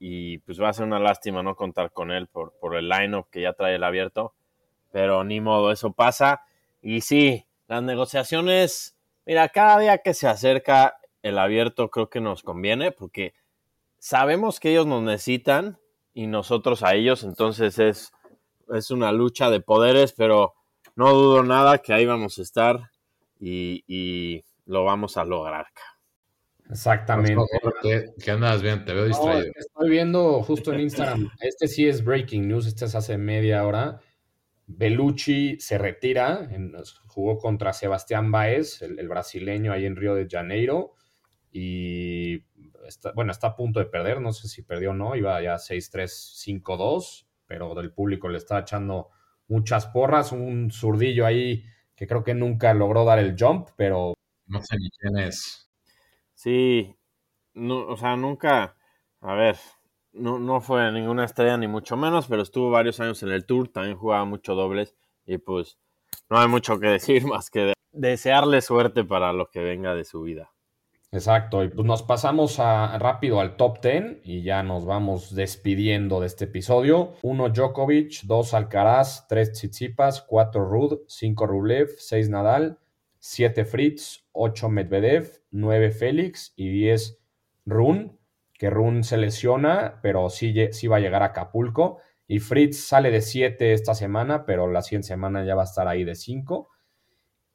y 0.00 0.38
pues 0.38 0.60
va 0.60 0.68
a 0.68 0.72
ser 0.72 0.84
una 0.84 0.98
lástima 0.98 1.42
no 1.42 1.54
contar 1.54 1.92
con 1.92 2.10
él 2.10 2.26
por, 2.26 2.58
por 2.58 2.74
el 2.76 2.88
lineup 2.88 3.30
que 3.30 3.42
ya 3.42 3.52
trae 3.52 3.76
el 3.76 3.84
abierto. 3.84 4.34
Pero 4.90 5.22
ni 5.22 5.40
modo, 5.40 5.70
eso 5.70 5.92
pasa. 5.92 6.42
Y 6.82 7.02
sí, 7.02 7.46
las 7.68 7.82
negociaciones, 7.82 8.96
mira, 9.24 9.48
cada 9.48 9.78
día 9.78 9.98
que 9.98 10.12
se 10.12 10.26
acerca 10.26 10.98
el 11.22 11.38
abierto 11.38 11.88
creo 11.88 12.10
que 12.10 12.20
nos 12.20 12.42
conviene 12.42 12.90
porque 12.90 13.34
sabemos 14.02 14.58
que 14.58 14.70
ellos 14.72 14.84
nos 14.84 15.00
necesitan 15.00 15.78
y 16.12 16.26
nosotros 16.26 16.82
a 16.82 16.94
ellos, 16.94 17.22
entonces 17.22 17.78
es, 17.78 18.12
es 18.74 18.90
una 18.90 19.12
lucha 19.12 19.48
de 19.48 19.60
poderes, 19.60 20.12
pero 20.12 20.54
no 20.96 21.14
dudo 21.14 21.44
nada 21.44 21.78
que 21.78 21.92
ahí 21.92 22.04
vamos 22.04 22.36
a 22.38 22.42
estar 22.42 22.90
y, 23.38 24.44
lo 24.66 24.84
vamos 24.84 25.16
a 25.16 25.24
lograr. 25.24 25.66
Exactamente. 26.68 27.42
¿Qué, 28.18 28.30
andas 28.30 28.62
viendo? 28.62 28.84
Te 28.84 28.92
veo 28.92 29.04
distraído. 29.04 29.52
estoy 29.56 29.90
viendo 29.90 30.42
justo 30.42 30.72
en 30.72 30.80
Instagram. 30.80 31.30
Este 31.40 31.68
sí 31.68 31.86
es 31.86 32.04
breaking 32.04 32.48
news. 32.48 32.66
Este 32.66 32.86
es 32.86 32.94
hace 32.94 33.18
media 33.18 33.64
hora. 33.66 34.00
Belucci 34.66 35.58
se 35.60 35.78
retira. 35.78 36.48
jugó 37.06 37.38
contra 37.38 37.72
Sebastián 37.72 38.30
Baez, 38.30 38.82
el, 38.82 39.08
brasileño, 39.08 39.72
ahí 39.72 39.84
en 39.84 39.96
Río 39.96 40.14
de 40.14 40.28
Janeiro. 40.30 40.94
Y 41.52 42.44
está, 42.86 43.12
bueno, 43.12 43.32
está 43.32 43.48
a 43.48 43.56
punto 43.56 43.80
de 43.80 43.86
perder. 43.86 44.20
No 44.20 44.32
sé 44.32 44.48
si 44.48 44.62
perdió 44.62 44.90
o 44.90 44.94
no. 44.94 45.16
Iba 45.16 45.40
ya 45.42 45.58
6-3, 45.58 46.62
5-2. 46.62 47.26
Pero 47.46 47.74
del 47.74 47.92
público 47.92 48.28
le 48.28 48.38
está 48.38 48.60
echando 48.60 49.10
muchas 49.48 49.86
porras. 49.86 50.32
Un 50.32 50.70
zurdillo 50.70 51.26
ahí 51.26 51.64
que 51.94 52.06
creo 52.06 52.24
que 52.24 52.34
nunca 52.34 52.74
logró 52.74 53.04
dar 53.04 53.18
el 53.18 53.36
jump, 53.38 53.68
pero. 53.76 54.14
No 54.46 54.60
sé 54.62 54.76
ni 54.76 54.90
quién 54.90 55.18
es. 55.18 55.70
Sí, 56.34 56.96
no, 57.54 57.86
o 57.86 57.96
sea, 57.96 58.16
nunca, 58.16 58.76
a 59.20 59.34
ver, 59.34 59.56
no, 60.12 60.38
no 60.38 60.60
fue 60.60 60.90
ninguna 60.92 61.24
estrella 61.24 61.56
ni 61.56 61.68
mucho 61.68 61.96
menos, 61.96 62.26
pero 62.28 62.42
estuvo 62.42 62.70
varios 62.70 63.00
años 63.00 63.22
en 63.22 63.30
el 63.30 63.46
Tour, 63.46 63.68
también 63.68 63.96
jugaba 63.96 64.24
mucho 64.24 64.54
dobles 64.54 64.96
y 65.24 65.38
pues 65.38 65.78
no 66.30 66.38
hay 66.38 66.48
mucho 66.48 66.80
que 66.80 66.88
decir 66.88 67.24
más 67.26 67.50
que 67.50 67.74
desearle 67.92 68.60
suerte 68.62 69.04
para 69.04 69.32
lo 69.32 69.50
que 69.50 69.60
venga 69.60 69.94
de 69.94 70.04
su 70.04 70.22
vida. 70.22 70.51
Exacto, 71.14 71.62
y 71.62 71.68
pues 71.68 71.86
nos 71.86 72.02
pasamos 72.02 72.58
a, 72.58 72.98
rápido 72.98 73.40
al 73.40 73.56
top 73.56 73.82
10 73.82 74.20
y 74.24 74.42
ya 74.42 74.62
nos 74.62 74.86
vamos 74.86 75.34
despidiendo 75.34 76.20
de 76.20 76.26
este 76.26 76.46
episodio. 76.46 77.12
1 77.20 77.50
Djokovic, 77.50 78.22
2 78.22 78.54
Alcaraz, 78.54 79.28
3 79.28 79.52
Tsitsipas, 79.52 80.22
4 80.22 80.64
Rud, 80.64 81.00
5 81.06 81.46
Rublev, 81.46 81.90
6 81.98 82.30
Nadal, 82.30 82.78
7 83.18 83.66
Fritz, 83.66 84.24
8 84.32 84.70
Medvedev, 84.70 85.42
9 85.50 85.90
Félix 85.90 86.54
y 86.56 86.70
10 86.70 87.18
Run, 87.66 88.18
que 88.54 88.70
Run 88.70 89.04
se 89.04 89.18
lesiona, 89.18 90.00
pero 90.02 90.30
sí, 90.30 90.54
sí 90.72 90.86
va 90.86 90.96
a 90.96 91.00
llegar 91.00 91.22
a 91.22 91.26
Acapulco. 91.26 91.98
Y 92.26 92.38
Fritz 92.38 92.86
sale 92.86 93.10
de 93.10 93.20
7 93.20 93.74
esta 93.74 93.94
semana, 93.94 94.46
pero 94.46 94.66
la 94.66 94.80
siguiente 94.80 95.08
semana 95.08 95.44
ya 95.44 95.56
va 95.56 95.62
a 95.62 95.66
estar 95.66 95.88
ahí 95.88 96.04
de 96.04 96.14
5. 96.14 96.70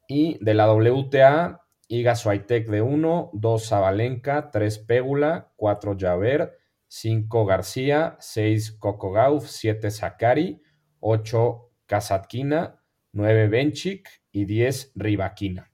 Y 0.06 0.38
de 0.44 0.54
la 0.54 0.72
WTA, 0.72 1.67
Iga 1.88 2.14
Swiatek 2.14 2.68
de 2.68 2.82
1, 2.82 3.30
2 3.32 3.68
Zabalenka, 3.68 4.50
3 4.50 4.78
Pégula, 4.80 5.52
4 5.56 5.96
Javer, 5.98 6.58
5 6.86 7.46
García, 7.46 8.16
6 8.20 8.72
Coco 8.72 9.10
Gauff, 9.10 9.46
7 9.48 9.90
Sakari, 9.90 10.62
8 11.00 11.70
Kasatkina, 11.86 12.82
9 13.12 13.48
Benchik 13.48 14.08
y 14.30 14.44
10 14.44 14.92
Rivaquina. 14.94 15.72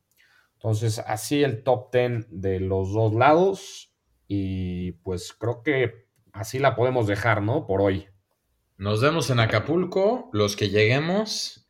Entonces, 0.55 1.01
así 1.01 1.43
el 1.43 1.63
top 1.63 1.93
10 1.93 2.27
de 2.31 2.61
los 2.61 2.93
dos 2.93 3.13
lados. 3.13 3.93
Y 4.27 4.93
pues 5.03 5.33
creo 5.33 5.63
que 5.63 6.07
así 6.33 6.59
la 6.59 6.75
podemos 6.75 7.07
dejar, 7.07 7.43
¿no? 7.43 7.67
Por 7.67 7.83
hoy. 7.83 8.07
Nos 8.79 9.03
vemos 9.03 9.29
en 9.31 9.41
Acapulco. 9.41 10.31
Los 10.33 10.57
que 10.57 10.71
lleguemos, 10.71 11.69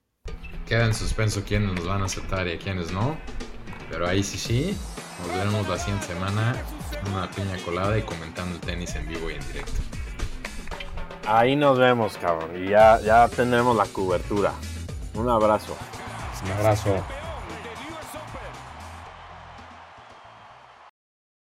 queda 0.67 0.85
en 0.85 0.95
suspenso 0.95 1.43
quiénes 1.45 1.73
nos 1.73 1.87
van 1.87 2.03
a 2.03 2.05
aceptar 2.05 2.47
y 2.47 2.57
quiénes 2.59 2.93
no. 2.93 3.19
Pero 3.95 4.09
ahí 4.09 4.25
sí, 4.25 4.37
sí. 4.37 4.77
Nos 5.21 5.37
veremos 5.39 5.69
la 5.69 5.79
siguiente 5.79 6.09
semana. 6.09 6.57
Una 7.13 7.31
piña 7.31 7.57
colada 7.65 7.97
y 7.97 8.03
comentando 8.03 8.57
el 8.57 8.61
tenis 8.61 8.93
en 8.97 9.07
vivo 9.07 9.31
y 9.31 9.35
en 9.35 9.47
directo. 9.47 9.81
Ahí 11.29 11.55
nos 11.55 11.79
vemos, 11.79 12.19
cabrón. 12.19 12.51
Y 12.61 12.71
ya, 12.71 13.01
ya 13.01 13.29
tendremos 13.29 13.77
la 13.77 13.85
cobertura. 13.85 14.53
Un 15.15 15.29
abrazo. 15.31 15.77
Un 16.45 16.51
abrazo. 16.51 16.97